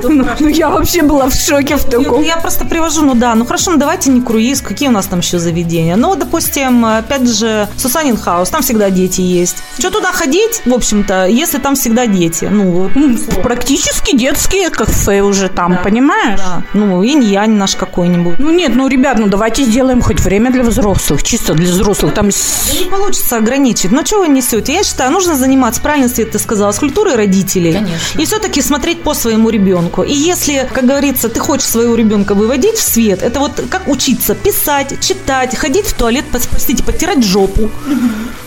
Ну, 0.03 0.47
я 0.47 0.69
вообще 0.69 1.01
была 1.03 1.29
в 1.29 1.33
шоке 1.33 1.75
в 1.77 1.85
таком. 1.85 2.23
Я 2.23 2.37
просто 2.37 2.65
привожу, 2.65 3.03
ну 3.03 3.13
да, 3.15 3.35
ну 3.35 3.45
хорошо, 3.45 3.71
ну 3.71 3.77
давайте 3.77 4.09
не 4.09 4.21
круиз, 4.21 4.61
какие 4.61 4.89
у 4.89 4.91
нас 4.91 5.05
там 5.05 5.19
еще 5.19 5.39
заведения? 5.39 5.95
Ну, 5.95 6.15
допустим, 6.15 6.85
опять 6.85 7.27
же, 7.29 7.67
Сусанин 7.77 8.17
хаус, 8.17 8.49
там 8.49 8.61
всегда 8.61 8.89
дети 8.89 9.21
есть. 9.21 9.57
Что 9.77 9.89
туда 9.89 10.11
ходить, 10.11 10.61
в 10.65 10.73
общем-то, 10.73 11.25
если 11.27 11.57
там 11.59 11.75
всегда 11.75 12.07
дети? 12.07 12.45
Ну, 12.51 12.89
М, 12.95 13.17
Практически 13.43 14.15
детские 14.15 14.69
кафе 14.69 15.21
уже 15.21 15.49
там, 15.49 15.77
понимаешь? 15.83 16.39
да. 16.39 16.63
Ну, 16.73 17.03
инь-янь 17.03 17.51
наш 17.51 17.75
какой-нибудь. 17.75 18.39
Ну 18.39 18.49
нет, 18.51 18.73
ну, 18.75 18.87
ребят, 18.87 19.17
ну 19.19 19.27
давайте 19.27 19.63
сделаем 19.63 20.01
хоть 20.01 20.19
время 20.19 20.51
для 20.51 20.63
взрослых, 20.63 21.23
чисто 21.23 21.53
для 21.53 21.65
взрослых. 21.65 21.80
Там 22.11 22.31
с- 22.31 22.71
Не 22.79 22.85
получится 22.89 23.37
ограничить. 23.37 23.91
Но 23.91 24.05
что 24.05 24.19
вы 24.19 24.27
несете? 24.27 24.73
Я 24.73 24.83
считаю, 24.83 25.11
нужно 25.11 25.35
заниматься, 25.35 25.81
правильно 25.81 26.09
Свет, 26.09 26.31
ты 26.31 26.39
сказала, 26.39 26.71
с 26.71 26.79
культурой 26.79 27.15
родителей. 27.15 27.73
Конечно. 27.73 28.21
И 28.21 28.25
все-таки 28.25 28.61
смотреть 28.61 29.03
по 29.03 29.13
своему 29.13 29.49
ребенку. 29.49 30.03
И 30.03 30.13
если, 30.13 30.67
как 30.73 30.85
говорится, 30.85 31.29
ты 31.29 31.39
хочешь 31.39 31.67
своего 31.67 31.95
ребенка 31.95 32.33
выводить 32.35 32.75
в 32.75 32.81
свет, 32.81 33.21
это 33.23 33.39
вот 33.39 33.63
как 33.69 33.87
учиться 33.87 34.35
писать, 34.35 34.99
читать, 35.01 35.55
ходить 35.55 35.85
в 35.85 35.93
туалет, 35.93 36.25
простите, 36.31 36.83
потирать 36.83 37.23
жопу. 37.23 37.69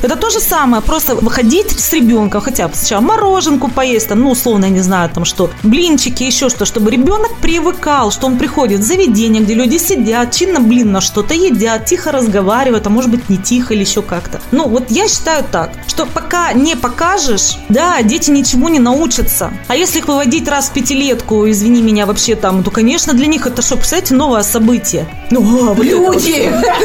Это 0.02 0.16
то 0.16 0.30
же 0.30 0.40
самое, 0.40 0.82
просто 0.82 1.14
выходить 1.14 1.70
с 1.80 1.92
ребенком, 1.92 2.40
хотя 2.42 2.68
бы 2.68 2.74
сначала 2.74 3.00
мороженку 3.00 3.68
поесть, 3.68 4.08
там, 4.08 4.20
ну, 4.20 4.30
условно, 4.30 4.66
я 4.66 4.70
не 4.70 4.80
знаю, 4.80 5.08
там 5.10 5.24
что, 5.24 5.50
блинчики, 5.62 6.22
еще 6.24 6.48
что, 6.50 6.64
чтобы 6.66 6.90
ребенок 6.90 7.36
привыкал, 7.40 8.10
что 8.10 8.26
он 8.26 8.36
приходит 8.38 8.80
в 8.80 8.82
заведение, 8.82 9.42
где 9.42 9.54
люди 9.54 9.78
сидят, 9.78 10.32
чинно, 10.32 10.60
блин, 10.60 10.92
на 10.92 11.00
что-то 11.00 11.32
едят, 11.34 11.86
тихо 11.86 12.12
разговаривают, 12.12 12.86
а 12.86 12.90
может 12.90 13.10
быть 13.10 13.23
не 13.28 13.36
тихо 13.36 13.74
или 13.74 13.80
еще 13.82 14.02
как-то. 14.02 14.40
Ну, 14.52 14.68
вот 14.68 14.90
я 14.90 15.08
считаю 15.08 15.44
так, 15.50 15.70
что 15.86 16.06
пока 16.06 16.52
не 16.52 16.76
покажешь, 16.76 17.56
да, 17.68 18.02
дети 18.02 18.30
ничего 18.30 18.68
не 18.68 18.78
научатся. 18.78 19.52
А 19.68 19.76
если 19.76 19.98
их 19.98 20.08
выводить 20.08 20.48
раз 20.48 20.66
в 20.68 20.72
пятилетку, 20.72 21.48
извини 21.48 21.82
меня, 21.82 22.06
вообще 22.06 22.34
там, 22.36 22.62
то, 22.62 22.70
конечно, 22.70 23.12
для 23.14 23.26
них 23.26 23.46
это 23.46 23.62
что, 23.62 23.76
представляете, 23.76 24.14
новое 24.14 24.42
событие. 24.42 25.06
Ну, 25.30 25.40
а, 25.70 25.74
вот 25.74 25.86
вот. 25.86 26.22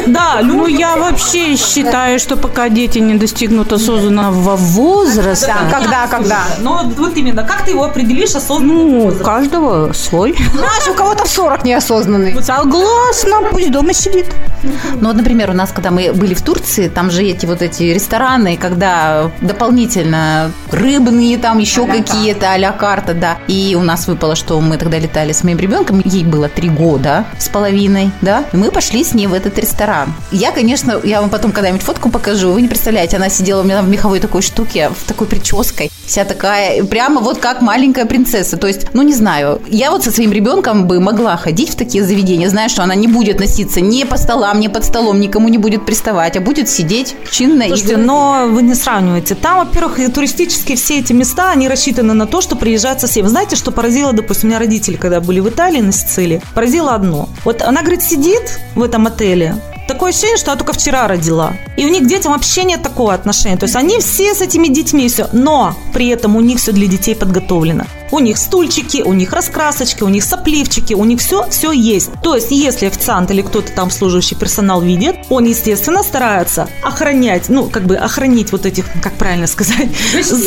Да, 0.06 0.40
Ну, 0.42 0.66
люди. 0.66 0.80
я 0.80 0.96
вообще 0.96 1.56
считаю, 1.56 2.18
что 2.18 2.36
пока 2.36 2.68
дети 2.68 2.98
не 2.98 3.14
достигнут 3.14 3.72
осознанного 3.72 4.56
возраста, 4.56 5.46
Да, 5.70 5.78
когда, 5.78 6.06
когда? 6.06 6.38
Ну, 6.60 6.72
вот- 6.82 6.98
вот 6.98 7.16
именно, 7.16 7.42
как 7.44 7.64
ты 7.64 7.72
его 7.72 7.84
определишь 7.84 8.34
осознанно? 8.34 8.72
ну, 8.74 9.06
у 9.08 9.12
каждого 9.24 9.92
свой. 9.92 10.36
Знаешь, 10.54 10.88
у 10.90 10.94
кого-то 10.94 11.24
в 11.24 11.28
40 11.28 11.64
неосознанный. 11.64 12.42
Согласна, 12.42 13.36
пусть 13.50 13.70
дома 13.70 13.92
сидит. 13.92 14.26
Ну, 14.62 15.08
вот, 15.08 15.16
например, 15.16 15.50
у 15.50 15.54
нас, 15.54 15.72
когда 15.72 15.90
мы 15.90 16.12
были 16.12 16.34
в 16.34 16.42
Турции, 16.42 16.88
там 16.88 17.10
же 17.10 17.22
эти 17.22 17.46
вот 17.46 17.62
эти 17.62 17.84
рестораны, 17.84 18.56
когда 18.56 19.30
дополнительно 19.40 20.52
рыбные, 20.70 21.38
там 21.38 21.58
еще 21.58 21.86
какие-то 21.86 22.52
а-ля 22.52 22.72
карта, 22.72 23.14
да. 23.14 23.38
И 23.48 23.76
у 23.78 23.82
нас 23.82 24.06
выпало, 24.06 24.36
что 24.36 24.60
мы 24.60 24.76
тогда 24.76 24.98
летали 24.98 25.32
с 25.32 25.44
моим 25.44 25.58
ребенком, 25.58 26.02
ей 26.04 26.24
было 26.24 26.48
три 26.48 26.68
года 26.68 27.24
с 27.38 27.48
половиной, 27.48 28.10
да, 28.20 28.44
и 28.52 28.56
мы 28.56 28.70
пошли 28.70 29.04
с 29.04 29.14
ней 29.14 29.26
в 29.26 29.34
этот 29.34 29.58
ресторан. 29.58 30.12
Я, 30.30 30.52
конечно, 30.52 31.00
я 31.04 31.20
вам 31.20 31.30
потом 31.30 31.52
когда-нибудь 31.52 31.82
фотку 31.82 32.10
покажу, 32.10 32.52
вы 32.52 32.62
не 32.62 32.68
представляете, 32.68 33.16
она 33.16 33.28
сидела 33.28 33.60
у 33.60 33.64
меня 33.64 33.76
там 33.76 33.86
в 33.86 33.90
меховой 33.90 34.20
такой 34.20 34.42
штуке, 34.42 34.90
в 34.90 35.06
такой 35.06 35.26
прической, 35.26 35.90
вся 36.04 36.24
такая, 36.24 36.84
прямо 36.84 37.20
вот 37.20 37.38
как 37.38 37.62
маленькая 37.62 38.04
принцесса. 38.04 38.56
То 38.56 38.66
есть, 38.66 38.88
ну, 38.92 39.02
не 39.02 39.14
знаю, 39.14 39.62
я 39.68 39.90
вот 39.90 40.04
со 40.04 40.10
своим 40.10 40.32
ребенком 40.32 40.86
бы 40.86 41.00
могла 41.00 41.36
ходить 41.36 41.70
в 41.70 41.76
такие 41.76 42.04
заведения, 42.04 42.48
зная, 42.48 42.68
что 42.68 42.82
она 42.82 42.94
не 42.94 43.06
будет 43.06 43.38
носиться 43.40 43.80
ни 43.80 44.04
по 44.04 44.16
столам, 44.16 44.49
ни 44.58 44.68
под 44.68 44.84
столом, 44.84 45.20
никому 45.20 45.48
не 45.48 45.58
будет 45.58 45.86
приставать, 45.86 46.36
а 46.36 46.40
будет 46.40 46.68
сидеть 46.68 47.14
чинно 47.30 47.66
Слушайте, 47.68 47.94
и... 47.94 47.96
но 47.96 48.46
вы 48.48 48.62
не 48.62 48.74
сравниваете. 48.74 49.34
Там, 49.34 49.66
во-первых, 49.66 49.98
туристические 50.12 50.76
все 50.76 50.98
эти 50.98 51.12
места, 51.12 51.50
они 51.50 51.68
рассчитаны 51.68 52.14
на 52.14 52.26
то, 52.26 52.40
что 52.40 52.56
приезжают. 52.56 53.02
Вы 53.02 53.28
знаете, 53.28 53.56
что 53.56 53.70
поразило, 53.70 54.12
допустим, 54.12 54.48
у 54.48 54.50
меня 54.50 54.58
родители, 54.58 54.96
когда 54.96 55.20
были 55.20 55.40
в 55.40 55.48
Италии, 55.48 55.80
на 55.80 55.92
Сицилии, 55.92 56.42
поразило 56.54 56.94
одно. 56.94 57.28
Вот 57.44 57.62
она, 57.62 57.82
говорит, 57.82 58.02
сидит 58.02 58.58
в 58.74 58.82
этом 58.82 59.06
отеле, 59.06 59.56
Такое 59.90 60.10
ощущение, 60.10 60.36
что 60.36 60.52
она 60.52 60.56
только 60.56 60.72
вчера 60.72 61.08
родила. 61.08 61.52
И 61.76 61.84
у 61.84 61.88
них 61.88 62.04
к 62.04 62.06
детям 62.06 62.30
вообще 62.30 62.62
нет 62.62 62.80
такого 62.80 63.12
отношения. 63.12 63.56
То 63.56 63.64
есть 63.64 63.74
они 63.74 63.98
все 63.98 64.32
с 64.36 64.40
этими 64.40 64.68
детьми 64.68 65.08
все. 65.08 65.26
Но 65.32 65.74
при 65.92 66.06
этом 66.06 66.36
у 66.36 66.40
них 66.40 66.58
все 66.58 66.70
для 66.70 66.86
детей 66.86 67.16
подготовлено. 67.16 67.86
У 68.10 68.18
них 68.18 68.38
стульчики, 68.38 69.02
у 69.04 69.12
них 69.12 69.32
раскрасочки, 69.32 70.02
у 70.02 70.08
них 70.08 70.24
сопливчики, 70.24 70.94
у 70.94 71.04
них 71.04 71.20
все, 71.20 71.48
все 71.50 71.72
есть. 71.72 72.10
То 72.22 72.34
есть, 72.34 72.50
если 72.50 72.86
официант 72.86 73.30
или 73.30 73.42
кто-то 73.42 73.72
там 73.72 73.90
служащий 73.90 74.34
персонал 74.34 74.80
видит, 74.80 75.16
он, 75.28 75.44
естественно, 75.44 76.02
старается 76.02 76.68
охранять, 76.82 77.48
ну, 77.48 77.68
как 77.70 77.84
бы 77.84 77.96
охранить 77.96 78.52
вот 78.52 78.66
этих, 78.66 78.86
как 79.02 79.14
правильно 79.14 79.46
сказать, 79.46 79.88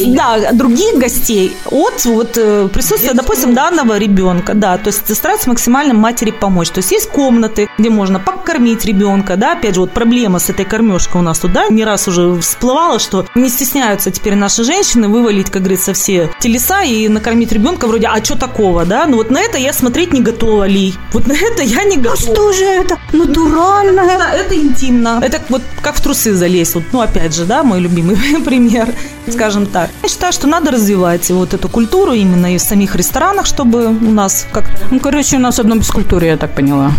да, 0.08 0.52
других 0.52 0.98
гостей 0.98 1.56
от 1.66 2.06
вот 2.06 2.38
э, 2.38 2.68
присутствия, 2.74 3.14
допустим, 3.14 3.54
данного 3.54 3.98
ребенка, 3.98 4.54
да, 4.54 4.78
то 4.78 4.88
есть 4.88 5.16
стараются 5.16 5.50
максимально 5.50 5.94
матери 5.94 6.32
помочь. 6.32 6.70
То 6.70 6.80
есть 6.80 6.92
есть 6.92 7.10
комнаты, 7.10 7.70
где 7.78 7.90
можно 7.90 8.20
покормить 8.20 8.86
ребенка, 8.86 9.38
да, 9.38 9.54
опять 9.54 9.76
же, 9.76 9.82
вот 9.82 9.92
проблема 9.92 10.40
с 10.40 10.50
этой 10.50 10.66
кормежкой 10.66 11.22
у 11.22 11.24
нас 11.24 11.40
тут, 11.40 11.54
да, 11.54 11.68
не 11.70 11.86
раз 11.86 12.08
уже 12.08 12.40
всплывала, 12.42 13.00
что 13.00 13.26
не 13.36 13.50
стесняются 13.50 14.12
теперь 14.12 14.36
наши 14.36 14.64
женщины 14.64 15.08
вывалить, 15.08 15.50
как 15.50 15.62
говорится, 15.62 15.94
все 15.94 16.30
телеса 16.40 16.82
и 16.82 17.08
накормить 17.08 17.53
ребенка 17.54 17.88
вроде, 17.88 18.08
а 18.08 18.24
что 18.24 18.36
такого, 18.36 18.86
да, 18.86 19.06
ну 19.06 19.18
вот 19.18 19.30
на 19.32 19.40
это 19.40 19.58
я 19.58 19.74
смотреть 19.74 20.14
не 20.14 20.22
готова, 20.22 20.68
Ли, 20.68 20.94
вот 21.12 21.28
на 21.28 21.34
это 21.34 21.64
я 21.64 21.84
не 21.84 21.98
готова. 21.98 22.18
Что 22.18 22.54
же 22.54 22.66
это? 22.66 22.98
Натуральное. 23.12 24.06
Это, 24.06 24.24
это 24.24 24.56
интимно. 24.56 25.20
Это 25.22 25.42
вот 25.50 25.62
как 25.82 25.96
в 25.96 26.02
трусы 26.02 26.34
залезть. 26.34 26.76
Вот, 26.76 26.84
ну, 26.92 27.02
опять 27.02 27.36
же, 27.36 27.46
да, 27.46 27.64
мой 27.64 27.80
любимый 27.80 28.16
пример, 28.46 28.90
скажем 29.28 29.66
так. 29.66 29.90
Я 30.04 30.10
считаю, 30.10 30.34
что 30.34 30.48
надо 30.48 30.72
развивать 30.72 31.30
вот 31.32 31.54
эту 31.54 31.70
культуру 31.70 32.14
именно 32.14 32.54
и 32.54 32.58
в 32.58 32.62
самих 32.62 32.96
ресторанах, 32.96 33.46
чтобы 33.46 33.88
у 33.88 34.12
нас 34.12 34.46
как 34.52 34.66
Ну, 34.92 35.00
короче, 35.00 35.38
у 35.38 35.40
нас 35.40 35.60
одно 35.60 35.76
бескультуре, 35.76 36.28
я 36.28 36.38
так 36.38 36.56
поняла. 36.56 36.92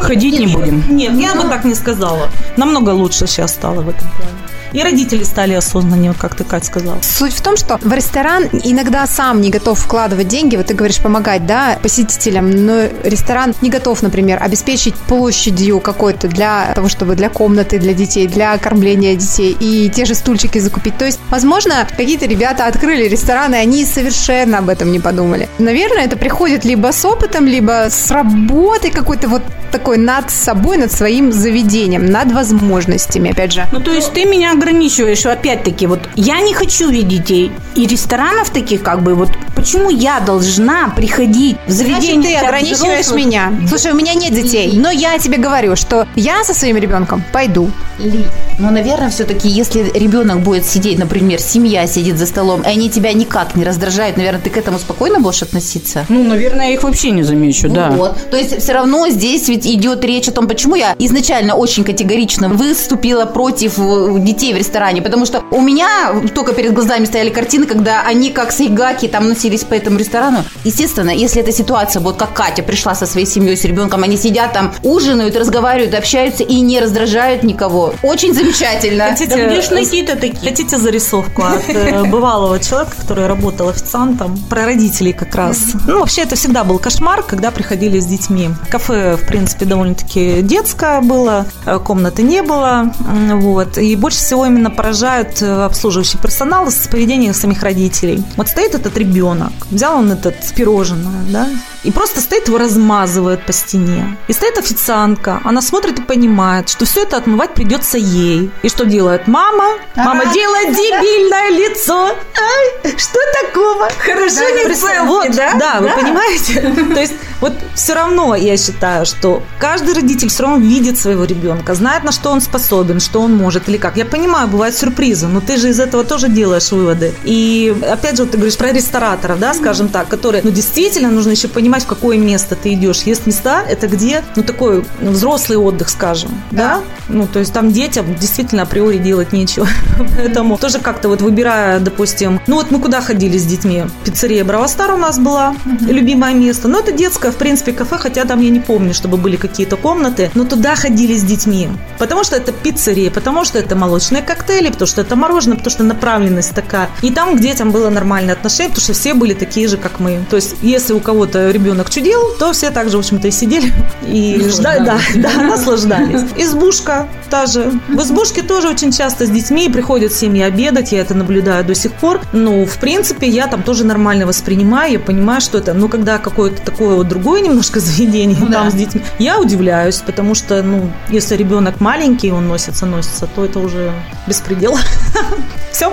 Ходить 0.00 0.38
не 0.38 0.46
будем. 0.46 0.84
Нет, 0.88 1.12
я 1.14 1.34
бы 1.34 1.48
так 1.48 1.64
не 1.64 1.74
сказала. 1.74 2.28
Намного 2.56 2.90
лучше 2.90 3.26
сейчас 3.26 3.52
стало 3.52 3.82
в 3.82 3.88
этом 3.88 4.08
плане. 4.16 4.39
И 4.72 4.82
родители 4.82 5.24
стали 5.24 5.54
осознаннее, 5.54 6.14
как 6.18 6.34
ты, 6.34 6.44
Кать, 6.44 6.64
сказала. 6.64 6.98
Суть 7.02 7.32
в 7.32 7.40
том, 7.40 7.56
что 7.56 7.78
в 7.82 7.92
ресторан 7.92 8.44
иногда 8.64 9.06
сам 9.06 9.40
не 9.40 9.50
готов 9.50 9.78
вкладывать 9.78 10.28
деньги, 10.28 10.56
вот 10.56 10.66
ты 10.66 10.74
говоришь, 10.74 11.00
помогать, 11.00 11.46
да, 11.46 11.78
посетителям, 11.82 12.50
но 12.50 12.84
ресторан 13.04 13.54
не 13.60 13.70
готов, 13.70 14.02
например, 14.02 14.42
обеспечить 14.42 14.94
площадью 14.94 15.80
какой-то 15.80 16.28
для 16.28 16.72
того, 16.74 16.88
чтобы 16.88 17.16
для 17.16 17.28
комнаты 17.28 17.78
для 17.78 17.94
детей, 17.94 18.26
для 18.26 18.56
кормления 18.58 19.14
детей 19.14 19.56
и 19.58 19.90
те 19.90 20.04
же 20.04 20.14
стульчики 20.14 20.58
закупить. 20.58 20.96
То 20.96 21.04
есть, 21.04 21.18
возможно, 21.30 21.86
какие-то 21.96 22.26
ребята 22.26 22.66
открыли 22.66 23.08
рестораны, 23.08 23.56
и 23.56 23.58
они 23.58 23.84
совершенно 23.84 24.58
об 24.58 24.68
этом 24.68 24.92
не 24.92 25.00
подумали. 25.00 25.48
Наверное, 25.58 26.04
это 26.04 26.16
приходит 26.16 26.64
либо 26.64 26.92
с 26.92 27.04
опытом, 27.04 27.46
либо 27.46 27.88
с 27.90 28.10
работой 28.10 28.90
какой-то 28.90 29.28
вот 29.28 29.42
такой 29.70 29.98
над 29.98 30.30
собой, 30.30 30.76
над 30.76 30.92
своим 30.92 31.32
заведением, 31.32 32.06
над 32.06 32.32
возможностями, 32.32 33.30
опять 33.30 33.52
же. 33.52 33.66
Ну, 33.72 33.80
то 33.80 33.92
есть 33.92 34.12
ты 34.12 34.24
меня 34.24 34.54
ограничиваешь, 34.60 35.24
опять-таки, 35.26 35.86
вот 35.86 36.00
я 36.14 36.40
не 36.40 36.54
хочу 36.54 36.90
видеть 36.90 37.08
детей. 37.08 37.52
И 37.74 37.86
ресторанов 37.86 38.50
таких, 38.50 38.82
как 38.82 39.02
бы, 39.02 39.14
вот 39.14 39.30
почему 39.54 39.90
я 39.90 40.20
должна 40.20 40.88
приходить 40.88 41.56
в 41.66 41.70
заведение 41.70 42.22
Значит, 42.22 42.40
ты 42.40 42.46
ограничиваешь 42.46 43.06
взрослых? 43.06 43.26
меня. 43.26 43.52
Слушай, 43.68 43.92
у 43.92 43.94
меня 43.94 44.14
нет 44.14 44.32
детей, 44.32 44.72
но 44.74 44.90
я 44.90 45.18
тебе 45.18 45.38
говорю, 45.38 45.76
что 45.76 46.06
я 46.14 46.44
со 46.44 46.54
своим 46.54 46.76
ребенком 46.76 47.22
пойду. 47.32 47.70
Ли, 47.98 48.24
ну, 48.58 48.70
наверное, 48.70 49.10
все-таки, 49.10 49.48
если 49.48 49.90
ребенок 49.94 50.40
будет 50.40 50.64
сидеть, 50.66 50.98
например, 50.98 51.40
семья 51.40 51.86
сидит 51.86 52.16
за 52.16 52.26
столом, 52.26 52.62
и 52.62 52.66
они 52.66 52.90
тебя 52.90 53.12
никак 53.12 53.56
не 53.56 53.64
раздражают, 53.64 54.16
наверное, 54.16 54.40
ты 54.40 54.50
к 54.50 54.56
этому 54.56 54.78
спокойно 54.78 55.20
будешь 55.20 55.42
относиться? 55.42 56.06
Ну, 56.08 56.24
наверное, 56.24 56.68
я 56.68 56.74
их 56.74 56.82
вообще 56.82 57.10
не 57.10 57.22
замечу, 57.22 57.68
да. 57.68 57.90
Вот. 57.90 58.30
То 58.30 58.36
есть 58.36 58.62
все 58.62 58.72
равно 58.72 59.08
здесь 59.08 59.48
ведь 59.48 59.66
идет 59.66 60.04
речь 60.04 60.28
о 60.28 60.32
том, 60.32 60.48
почему 60.48 60.74
я 60.74 60.94
изначально 60.98 61.54
очень 61.54 61.84
категорично 61.84 62.48
выступила 62.48 63.26
против 63.26 63.78
э, 63.78 64.18
детей 64.50 64.54
в 64.54 64.56
ресторане, 64.56 65.02
потому 65.02 65.26
что 65.26 65.42
у 65.50 65.60
меня 65.60 66.12
только 66.34 66.52
перед 66.52 66.72
глазами 66.72 67.04
стояли 67.04 67.30
картины, 67.30 67.66
когда 67.66 68.02
они 68.02 68.30
как 68.30 68.52
сайгаки 68.52 69.08
там 69.08 69.28
носились 69.28 69.64
по 69.64 69.74
этому 69.74 69.98
ресторану. 69.98 70.44
Естественно, 70.64 71.10
если 71.10 71.42
эта 71.42 71.52
ситуация, 71.52 72.00
вот 72.00 72.16
как 72.16 72.32
Катя 72.32 72.62
пришла 72.62 72.94
со 72.94 73.06
своей 73.06 73.26
семьей, 73.26 73.56
с 73.56 73.64
ребенком, 73.64 74.02
они 74.02 74.16
сидят 74.16 74.52
там, 74.52 74.72
ужинают, 74.82 75.36
разговаривают, 75.36 75.94
общаются 75.94 76.42
и 76.44 76.60
не 76.60 76.80
раздражают 76.80 77.42
никого. 77.42 77.94
Очень 78.02 78.34
замечательно. 78.34 79.10
Хотите, 79.10 79.36
Да 79.36 79.62
ж 79.62 79.70
найти-то 79.70 80.16
такие? 80.16 80.50
Хотите 80.50 80.78
зарисовку 80.78 81.42
от 81.42 81.68
э, 81.68 82.04
бывалого 82.10 82.58
человека, 82.58 82.92
который 83.00 83.26
работал 83.26 83.68
официантом, 83.68 84.38
про 84.48 84.64
родителей 84.64 85.12
как 85.12 85.34
раз? 85.34 85.58
Ну, 85.86 86.00
вообще, 86.00 86.22
это 86.22 86.36
всегда 86.36 86.64
был 86.64 86.78
кошмар, 86.78 87.22
когда 87.22 87.50
приходили 87.50 88.00
с 88.00 88.06
детьми. 88.06 88.50
Кафе, 88.70 89.16
в 89.16 89.26
принципе, 89.26 89.64
довольно-таки 89.66 90.42
детское 90.42 91.00
было, 91.00 91.46
э, 91.66 91.78
комнаты 91.78 92.22
не 92.22 92.42
было, 92.42 92.92
вот. 93.34 93.78
И 93.78 93.96
больше 93.96 94.18
всего 94.18 94.39
именно 94.46 94.70
поражают 94.70 95.42
э, 95.42 95.64
обслуживающий 95.64 96.18
персонал 96.18 96.70
с 96.70 96.88
поведением 96.88 97.34
самих 97.34 97.62
родителей. 97.62 98.22
Вот 98.36 98.48
стоит 98.48 98.74
этот 98.74 98.96
ребенок, 98.96 99.52
взял 99.70 99.98
он 99.98 100.12
этот 100.12 100.36
пирожное, 100.54 101.24
да, 101.28 101.48
и 101.82 101.90
просто 101.90 102.20
стоит 102.20 102.48
его 102.48 102.58
размазывает 102.58 103.46
по 103.46 103.52
стене. 103.52 104.16
И 104.28 104.32
стоит 104.32 104.58
официантка, 104.58 105.40
она 105.44 105.62
смотрит 105.62 105.98
и 105.98 106.02
понимает, 106.02 106.68
что 106.68 106.84
все 106.84 107.02
это 107.02 107.16
отмывать 107.16 107.54
придется 107.54 107.96
ей. 107.96 108.50
И 108.62 108.68
что 108.68 108.84
делает 108.84 109.26
мама? 109.28 109.64
Мама 109.96 110.26
делает 110.26 110.76
дебильное 110.76 111.50
лицо. 111.50 112.08
Ай, 112.08 112.96
что 112.96 113.18
такого? 113.42 113.88
Хорошо 113.98 114.48
не 114.50 114.74
целки, 114.74 115.06
вот, 115.06 115.36
да? 115.36 115.54
Да, 115.54 115.80
вы 115.80 115.88
понимаете? 115.88 116.60
То 116.94 117.00
есть 117.00 117.14
вот 117.40 117.54
все 117.74 117.94
равно 117.94 118.34
я 118.34 118.56
считаю, 118.58 119.06
что 119.06 119.42
каждый 119.58 119.94
родитель 119.94 120.28
все 120.28 120.42
равно 120.42 120.58
видит 120.58 120.98
своего 120.98 121.24
ребенка, 121.24 121.74
знает, 121.74 122.04
на 122.04 122.12
что 122.12 122.30
он 122.30 122.40
способен, 122.42 123.00
что 123.00 123.20
он 123.20 123.34
может 123.34 123.68
или 123.68 123.78
как. 123.78 123.96
Я 123.96 124.04
понимаю, 124.04 124.29
бывают 124.46 124.76
сюрпризы, 124.76 125.26
но 125.26 125.40
ты 125.40 125.56
же 125.56 125.68
из 125.68 125.80
этого 125.80 126.04
тоже 126.04 126.28
делаешь 126.28 126.72
выводы. 126.72 127.14
И 127.24 127.74
опять 127.88 128.16
же, 128.16 128.24
вот 128.24 128.32
ты 128.32 128.38
говоришь 128.38 128.56
про 128.56 128.72
рестораторов, 128.72 129.38
да, 129.38 129.54
скажем 129.54 129.88
так, 129.88 130.08
которые, 130.08 130.42
ну, 130.42 130.50
действительно 130.50 131.10
нужно 131.10 131.30
еще 131.30 131.48
понимать, 131.48 131.84
в 131.84 131.86
какое 131.86 132.18
место 132.18 132.56
ты 132.56 132.74
идешь. 132.74 133.02
Есть 133.02 133.26
места, 133.26 133.62
это 133.68 133.86
где, 133.88 134.22
ну, 134.36 134.42
такой 134.42 134.84
взрослый 135.00 135.58
отдых, 135.58 135.88
скажем, 135.88 136.30
да. 136.50 136.76
да? 136.76 136.80
Ну, 137.08 137.26
то 137.26 137.38
есть 137.38 137.52
там 137.52 137.72
детям 137.72 138.14
действительно 138.14 138.62
априори 138.62 138.98
делать 138.98 139.32
нечего. 139.32 139.66
Поэтому 140.16 140.58
тоже 140.58 140.78
как-то 140.78 141.08
вот 141.08 141.22
выбирая, 141.22 141.80
допустим, 141.80 142.40
ну, 142.46 142.56
вот 142.56 142.70
мы 142.70 142.80
куда 142.80 143.00
ходили 143.00 143.38
с 143.38 143.44
детьми? 143.44 143.84
Пиццерия 144.04 144.44
Бравостар 144.44 144.92
у 144.92 144.96
нас 144.96 145.18
была, 145.18 145.54
любимое 145.80 146.34
место. 146.34 146.68
Ну, 146.68 146.78
это 146.78 146.92
детское, 146.92 147.30
в 147.32 147.36
принципе, 147.36 147.72
кафе, 147.72 147.98
хотя 147.98 148.24
там 148.24 148.40
я 148.40 148.50
не 148.50 148.60
помню, 148.60 148.94
чтобы 148.94 149.16
были 149.16 149.36
какие-то 149.36 149.76
комнаты, 149.76 150.30
но 150.34 150.44
туда 150.44 150.74
ходили 150.74 151.16
с 151.16 151.22
детьми. 151.22 151.68
Потому 151.98 152.24
что 152.24 152.36
это 152.36 152.52
пиццерия, 152.52 153.10
потому 153.10 153.44
что 153.44 153.58
это 153.58 153.76
молочные 154.20 154.22
коктейли, 154.22 154.70
потому 154.70 154.88
что 154.88 155.00
это 155.00 155.16
мороженое, 155.16 155.56
потому 155.56 155.70
что 155.70 155.84
направленность 155.84 156.54
такая. 156.54 156.88
И 157.02 157.10
там 157.10 157.36
к 157.36 157.40
детям 157.40 157.70
было 157.70 157.90
нормальное 157.90 158.34
отношение, 158.34 158.70
потому 158.70 158.84
что 158.84 158.92
все 158.92 159.14
были 159.14 159.34
такие 159.34 159.68
же, 159.68 159.76
как 159.76 160.00
мы. 160.00 160.24
То 160.30 160.36
есть, 160.36 160.56
если 160.62 160.94
у 160.94 161.00
кого-то 161.00 161.50
ребенок 161.50 161.90
чудил, 161.90 162.20
то 162.38 162.52
все 162.52 162.70
также, 162.70 162.96
в 162.96 163.00
общем-то, 163.00 163.28
и 163.28 163.30
сидели 163.30 163.72
и 164.06 164.48
ждали, 164.48 164.84
да, 164.84 164.98
да, 165.16 165.42
наслаждались. 165.42 166.22
Избушка 166.36 167.08
та 167.30 167.46
же. 167.46 167.72
В 167.88 168.00
избушке 168.00 168.42
тоже 168.42 168.68
очень 168.68 168.92
часто 168.92 169.24
с 169.24 169.30
детьми 169.30 169.68
приходят 169.68 170.12
семьи 170.12 170.42
обедать, 170.42 170.92
я 170.92 171.00
это 171.00 171.14
наблюдаю 171.14 171.64
до 171.64 171.74
сих 171.74 171.92
пор. 171.92 172.20
Ну, 172.32 172.66
в 172.66 172.78
принципе, 172.78 173.28
я 173.28 173.46
там 173.46 173.62
тоже 173.62 173.84
нормально 173.84 174.26
воспринимаю, 174.26 174.92
я 174.92 174.98
понимаю, 174.98 175.40
что 175.40 175.58
это, 175.58 175.74
ну, 175.74 175.88
когда 175.88 176.18
какое-то 176.18 176.60
такое 176.62 176.96
вот 176.96 177.08
другое 177.08 177.40
немножко 177.40 177.80
заведение 177.80 178.36
ну, 178.40 178.46
там 178.46 178.64
да. 178.64 178.70
с 178.70 178.74
детьми, 178.74 179.02
я 179.18 179.38
удивляюсь, 179.38 180.02
потому 180.04 180.34
что, 180.34 180.62
ну, 180.62 180.90
если 181.08 181.36
ребенок 181.36 181.80
маленький, 181.80 182.32
он 182.32 182.48
носится, 182.48 182.86
носится, 182.86 183.28
то 183.34 183.44
это 183.44 183.60
уже 183.60 183.92
беспредел. 184.26 184.76
Все. 185.72 185.92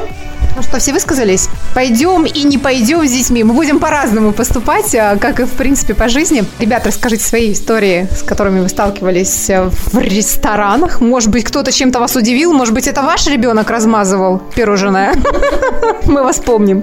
Ну 0.56 0.64
что, 0.64 0.80
все 0.80 0.92
высказались? 0.92 1.50
Пойдем 1.76 2.26
и 2.26 2.44
не 2.44 2.58
пойдем 2.58 3.08
с 3.08 3.12
детьми. 3.12 3.44
Мы 3.44 3.54
будем 3.54 3.78
по-разному 3.78 4.32
поступать, 4.32 4.96
а, 4.96 5.16
как 5.18 5.40
и, 5.40 5.44
в 5.44 5.52
принципе, 5.52 5.94
по 5.94 6.10
жизни. 6.10 6.46
Ребята, 6.58 6.88
расскажите 6.88 7.24
свои 7.24 7.54
истории, 7.54 8.08
с 8.12 8.24
которыми 8.24 8.62
вы 8.62 8.70
сталкивались 8.70 9.52
э, 9.52 9.70
в 9.70 10.00
ресторанах. 10.00 11.00
Может 11.00 11.30
быть, 11.30 11.44
кто-то 11.44 11.72
чем-то 11.72 12.00
вас 12.00 12.16
удивил. 12.16 12.54
Может 12.54 12.74
быть, 12.74 12.88
это 12.88 13.04
ваш 13.04 13.28
ребенок 13.28 13.70
размазывал 13.70 14.40
пирожное. 14.40 15.14
Мы 16.06 16.24
вас 16.24 16.38
помним. 16.40 16.80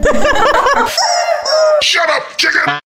Shut 1.83 2.09
up, 2.09 2.23
chicken! 2.37 2.79